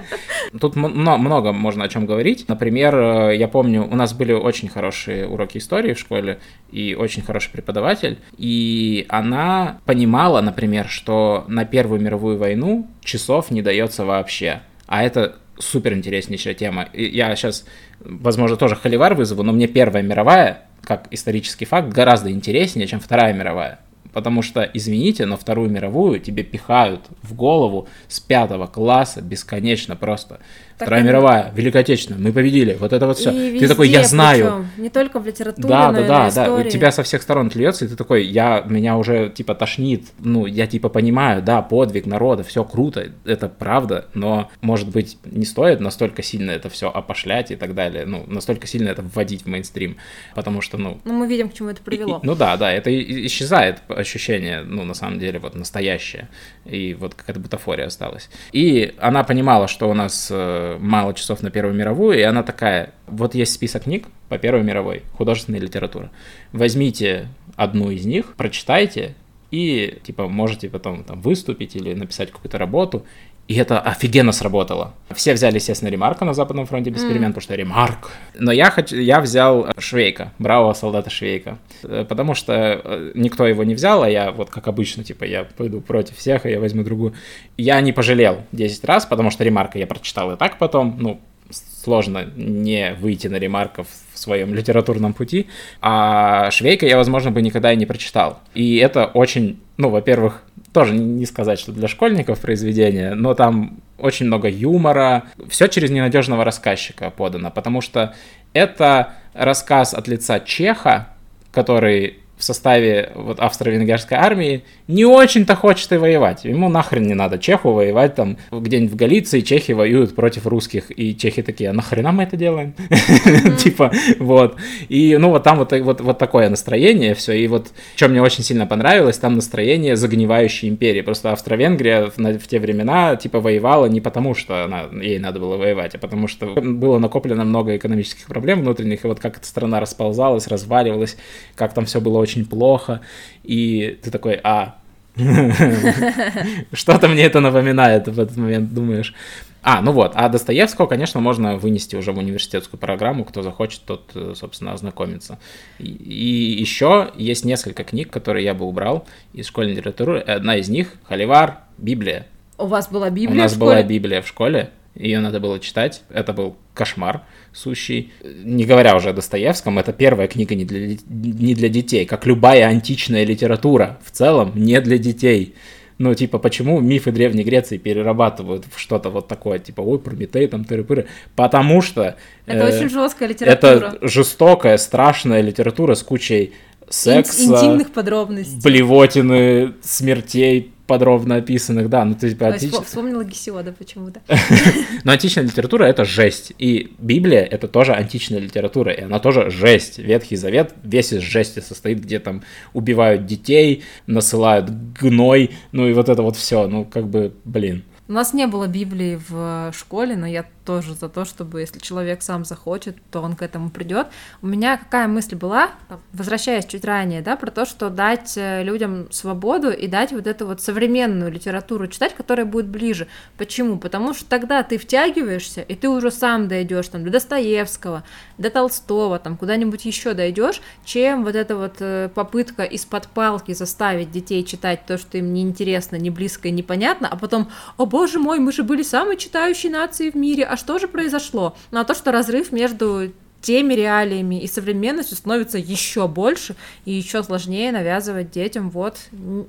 [0.60, 2.48] тут много можно о чем говорить.
[2.48, 6.40] Например, э, я помню, у нас были очень хорошие уроки истории в школе
[6.72, 8.18] и очень хороший преподаватель.
[8.36, 14.62] И она понимала, например, что на Первую мировую войну часов не дается вообще.
[14.86, 16.88] А это супер интереснейшая тема.
[16.92, 17.64] Я сейчас,
[18.00, 23.32] возможно, тоже холивар вызову, но мне Первая мировая, как исторический факт, гораздо интереснее, чем Вторая
[23.32, 23.80] мировая.
[24.16, 30.40] Потому что, извините, но Вторую мировую тебе пихают в голову с пятого класса бесконечно просто.
[30.78, 33.30] Так Вторая мировая, Великая Отечественная, мы победили, вот это вот все.
[33.30, 34.44] И ты такой, я знаю.
[34.44, 36.64] Причем, не только в литературе, да, но да, и да, истории.
[36.64, 40.44] да, тебя со всех сторон льется, и ты такой, я, меня уже типа тошнит, ну,
[40.44, 45.80] я типа понимаю, да, подвиг народа, все круто, это правда, но, может быть, не стоит
[45.80, 49.96] настолько сильно это все опошлять и так далее, ну, настолько сильно это вводить в мейнстрим,
[50.34, 51.00] потому что, ну...
[51.04, 52.20] Ну, мы видим, к чему это привело.
[52.22, 52.90] И, ну да, да, это
[53.26, 56.28] исчезает ощущение, ну, на самом деле, вот настоящее,
[56.66, 58.28] и вот какая-то бутафория осталась.
[58.52, 62.92] И она понимала, что у нас э, мало часов на Первую мировую, и она такая,
[63.06, 66.10] вот есть список книг по Первой мировой, художественной литературы.
[66.52, 69.14] Возьмите одну из них, прочитайте,
[69.50, 73.06] и типа можете потом там выступить или написать какую-то работу,
[73.48, 74.92] и это офигенно сработало.
[75.14, 77.08] Все взяли, естественно, Ремарка на Западном фронте без mm.
[77.08, 78.10] перемен, потому что Ремарк.
[78.34, 81.58] Но я, хочу, я взял Швейка, бравого солдата Швейка.
[81.84, 85.44] Э, потому что э, никто его не взял, а я вот как обычно, типа, я
[85.44, 87.14] пойду против всех, и я возьму другую.
[87.56, 91.20] Я не пожалел 10 раз, потому что Ремарка я прочитал и так потом, ну,
[91.50, 93.86] сложно не выйти на ремарков
[94.16, 95.46] в своем литературном пути,
[95.80, 98.40] а Швейка я, возможно, бы никогда и не прочитал.
[98.54, 100.42] И это очень, ну, во-первых,
[100.72, 106.44] тоже не сказать, что для школьников произведение, но там очень много юмора, все через ненадежного
[106.44, 108.14] рассказчика подано, потому что
[108.54, 111.08] это рассказ от лица Чеха,
[111.52, 116.44] который в составе вот австро-венгерской армии не очень-то хочет и воевать.
[116.44, 121.16] Ему нахрен не надо чеху воевать там где-нибудь в Галиции, чехи воюют против русских, и
[121.16, 122.74] чехи такие, а нахрена мы это делаем?
[123.58, 124.56] Типа, вот.
[124.88, 128.44] И, ну, вот там вот, вот, вот такое настроение все, и вот, что мне очень
[128.44, 131.00] сильно понравилось, там настроение загнивающей империи.
[131.00, 135.56] Просто Австро-Венгрия в, в те времена, типа, воевала не потому, что она, ей надо было
[135.56, 139.80] воевать, а потому что было накоплено много экономических проблем внутренних, и вот как эта страна
[139.80, 141.16] расползалась, разваливалась,
[141.54, 143.00] как там все было очень плохо,
[143.44, 144.76] и ты такой, а,
[146.72, 149.14] что-то мне это напоминает в этот момент, думаешь.
[149.62, 154.10] А, ну вот, а Достоевского, конечно, можно вынести уже в университетскую программу, кто захочет, тот,
[154.14, 155.38] э, собственно, ознакомится.
[155.78, 160.20] И, и еще есть несколько книг, которые я бы убрал из школьной литературы.
[160.20, 162.26] Одна из них— Холивар, Библия.
[162.58, 166.02] У вас была Библия У нас была Библия в школе, ее надо было читать.
[166.10, 167.22] Это был кошмар
[167.56, 168.12] сущий.
[168.22, 172.66] Не говоря уже о Достоевском, это первая книга не для, не для детей, как любая
[172.66, 175.54] античная литература в целом не для детей.
[175.98, 180.62] Ну, типа, почему мифы Древней Греции перерабатывают в что-то вот такое, типа, ой, Прометей, там,
[180.62, 181.06] тыры-пыры?
[181.34, 182.16] Потому что...
[182.44, 183.70] Это э, очень жесткая литература.
[183.70, 186.52] Это жестокая, страшная литература с кучей
[186.90, 192.48] секса, интимных подробностей, блевотины, смертей, подробно описанных, да, ну ты типа...
[192.48, 192.72] Антич...
[192.72, 194.20] Вспомнила Гесиода почему-то.
[195.04, 199.98] Но античная литература— это жесть, и Библия— это тоже античная литература, и она тоже жесть.
[199.98, 206.08] Ветхий Завет весь из жести состоит, где там убивают детей, насылают гной, ну и вот
[206.08, 207.84] это вот все, ну как бы, блин.
[208.08, 212.22] У нас не было Библии в школе, но я тоже за то, чтобы если человек
[212.22, 214.08] сам захочет, то он к этому придет.
[214.42, 215.70] У меня какая мысль была,
[216.12, 220.46] возвращаясь чуть ранее, да, про то, что дать э, людям свободу и дать вот эту
[220.46, 223.06] вот современную литературу читать, которая будет ближе.
[223.38, 223.78] Почему?
[223.78, 228.02] Потому что тогда ты втягиваешься, и ты уже сам дойдешь там до Достоевского,
[228.36, 234.10] до Толстого, там куда-нибудь еще дойдешь, чем вот эта вот э, попытка из-под палки заставить
[234.10, 238.40] детей читать то, что им неинтересно, не близко и непонятно, а потом, о боже мой,
[238.40, 241.54] мы же были самой читающей нацией в мире, а а что же произошло?
[241.70, 247.22] Ну, а то, что разрыв между теми реалиями и современностью становится еще больше и еще
[247.22, 248.96] сложнее навязывать детям вот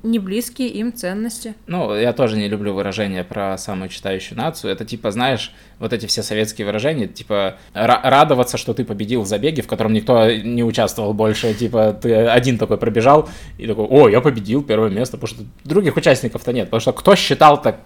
[0.04, 1.56] не близкие им ценности.
[1.66, 4.72] Ну, я тоже не люблю выражения про самую читающую нацию.
[4.72, 9.62] Это типа, знаешь, вот эти все советские выражения, типа радоваться, что ты победил в забеге,
[9.62, 14.20] в котором никто не участвовал больше, типа ты один такой пробежал и такой, о, я
[14.20, 17.80] победил первое место, потому что других участников-то нет, потому что кто считал так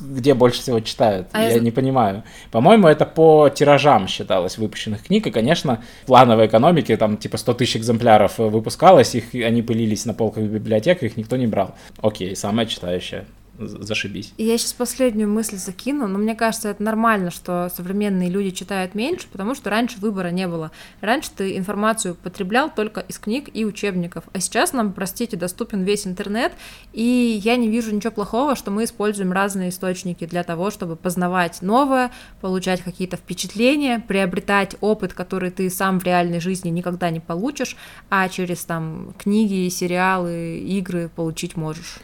[0.00, 1.28] где больше всего читают.
[1.32, 2.22] А я, я не понимаю.
[2.50, 5.26] По-моему, это по тиражам считалось выпущенных книг.
[5.26, 10.14] И, конечно, в плановой экономике там типа 100 тысяч экземпляров выпускалось, их, они пылились на
[10.14, 11.74] полках библиотек, их никто не брал.
[12.02, 13.24] Окей, самая читающая
[13.66, 14.32] зашибись.
[14.38, 19.28] Я сейчас последнюю мысль закину, но мне кажется, это нормально, что современные люди читают меньше,
[19.30, 20.70] потому что раньше выбора не было.
[21.00, 26.06] Раньше ты информацию потреблял только из книг и учебников, а сейчас нам, простите, доступен весь
[26.06, 26.52] интернет,
[26.92, 31.62] и я не вижу ничего плохого, что мы используем разные источники для того, чтобы познавать
[31.62, 37.76] новое, получать какие-то впечатления, приобретать опыт, который ты сам в реальной жизни никогда не получишь,
[38.08, 41.98] а через там книги, сериалы, игры получить можешь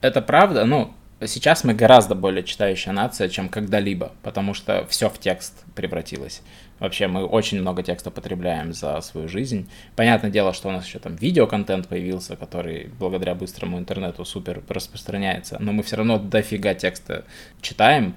[0.00, 0.92] это правда, ну,
[1.24, 6.42] сейчас мы гораздо более читающая нация, чем когда-либо, потому что все в текст превратилось.
[6.78, 9.70] Вообще мы очень много текста потребляем за свою жизнь.
[9.94, 15.56] Понятное дело, что у нас еще там видеоконтент появился, который благодаря быстрому интернету супер распространяется,
[15.58, 17.24] но мы все равно дофига текста
[17.62, 18.14] читаем,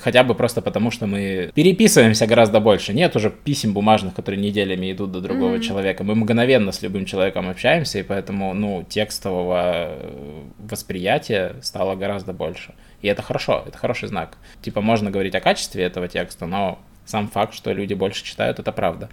[0.00, 2.92] хотя бы просто потому, что мы переписываемся гораздо больше.
[2.92, 5.62] Нет уже писем бумажных, которые неделями идут до другого mm-hmm.
[5.62, 6.04] человека.
[6.04, 12.74] Мы мгновенно с любым человеком общаемся, и поэтому, ну, текстового э, восприятия стало гораздо больше.
[13.02, 14.38] И это хорошо, это хороший знак.
[14.62, 18.72] Типа, можно говорить о качестве этого текста, но сам факт, что люди больше читают, это
[18.72, 19.08] правда.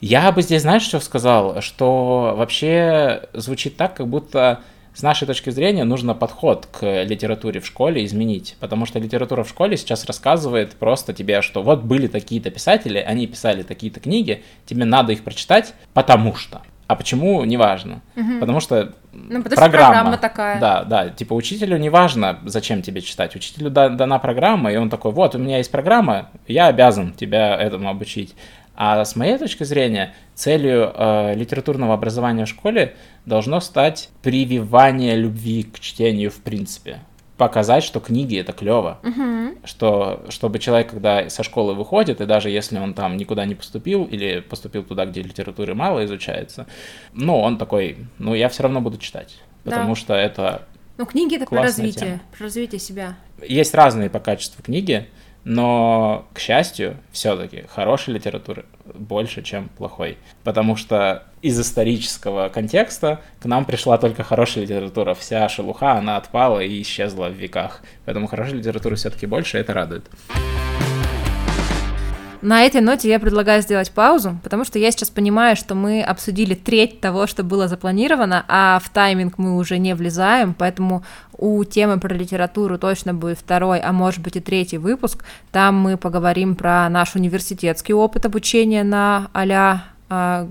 [0.00, 1.60] Я бы здесь, знаешь, что сказал?
[1.62, 4.60] Что вообще звучит так, как будто
[4.94, 9.48] с нашей точки зрения нужно подход к литературе в школе изменить, потому что литература в
[9.48, 14.84] школе сейчас рассказывает просто тебе, что вот были такие-то писатели, они писали такие-то книги, тебе
[14.84, 16.62] надо их прочитать, потому что.
[16.88, 18.02] А почему, неважно.
[18.16, 18.40] Угу.
[18.40, 20.60] Потому что ну, потому программа, что программа такая.
[20.60, 21.08] Да, да.
[21.08, 23.34] Типа учителю не важно, зачем тебе читать.
[23.34, 27.88] Учителю дана программа, и он такой, вот, у меня есть программа, я обязан тебя этому
[27.88, 28.34] обучить.
[28.74, 32.96] А с моей точки зрения, целью э, литературного образования в школе
[33.26, 37.00] должно стать прививание любви к чтению в принципе.
[37.36, 38.98] Показать, что книги это клево.
[39.02, 39.58] Угу.
[39.64, 44.04] Что, чтобы человек, когда со школы выходит, и даже если он там никуда не поступил,
[44.04, 46.66] или поступил туда, где литературы мало изучается,
[47.12, 49.38] ну, он такой, ну, я все равно буду читать.
[49.64, 50.00] Потому да.
[50.00, 50.62] что это.
[50.98, 52.20] Ну, книги это про развитие, тема.
[52.36, 53.16] про развитие себя.
[53.46, 55.08] Есть разные по качеству книги
[55.44, 58.64] Но, к счастью, все-таки хорошей литературы
[58.94, 60.18] больше, чем плохой.
[60.44, 65.14] Потому что из исторического контекста к нам пришла только хорошая литература.
[65.14, 67.82] Вся шелуха, она отпала и исчезла в веках.
[68.04, 70.08] Поэтому хорошей литературы все-таки больше, это радует.
[72.42, 76.56] На этой ноте я предлагаю сделать паузу, потому что я сейчас понимаю, что мы обсудили
[76.56, 81.04] треть того, что было запланировано, а в тайминг мы уже не влезаем, поэтому
[81.38, 85.24] у темы про литературу точно будет второй, а может быть и третий выпуск.
[85.52, 89.84] Там мы поговорим про наш университетский опыт обучения на а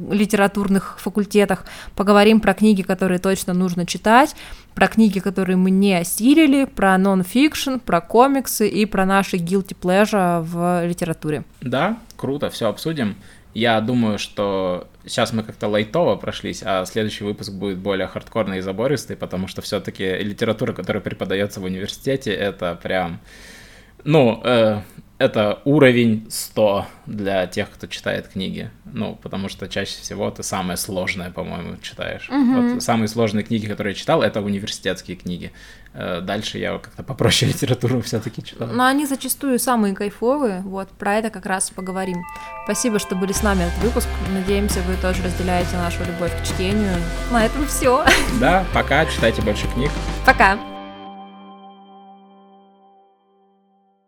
[0.09, 4.35] литературных факультетах, поговорим про книги, которые точно нужно читать,
[4.73, 10.41] про книги, которые мы не осилили, про нон-фикшн, про комиксы и про наши guilty pleasure
[10.41, 11.43] в литературе.
[11.61, 13.15] Да, круто, все обсудим.
[13.53, 18.61] Я думаю, что сейчас мы как-то лайтово прошлись, а следующий выпуск будет более хардкорный и
[18.61, 23.19] забористый, потому что все-таки литература, которая преподается в университете, это прям,
[24.05, 24.81] ну, э,
[25.21, 28.71] это уровень 100 для тех, кто читает книги.
[28.85, 32.27] Ну, потому что чаще всего ты самое сложное, по-моему, читаешь.
[32.29, 32.73] Mm-hmm.
[32.73, 35.51] Вот самые сложные книги, которые я читал, это университетские книги.
[35.93, 38.67] Э, дальше я как-то попроще литературу все-таки читал.
[38.67, 40.61] Но они зачастую самые кайфовые.
[40.61, 42.23] Вот, про это как раз поговорим.
[42.63, 44.07] Спасибо, что были с нами этот выпуск.
[44.33, 46.95] Надеемся, вы тоже разделяете нашу любовь к чтению.
[47.31, 48.03] На этом все.
[48.39, 49.91] Да, пока, читайте больше книг.
[50.25, 50.57] Пока.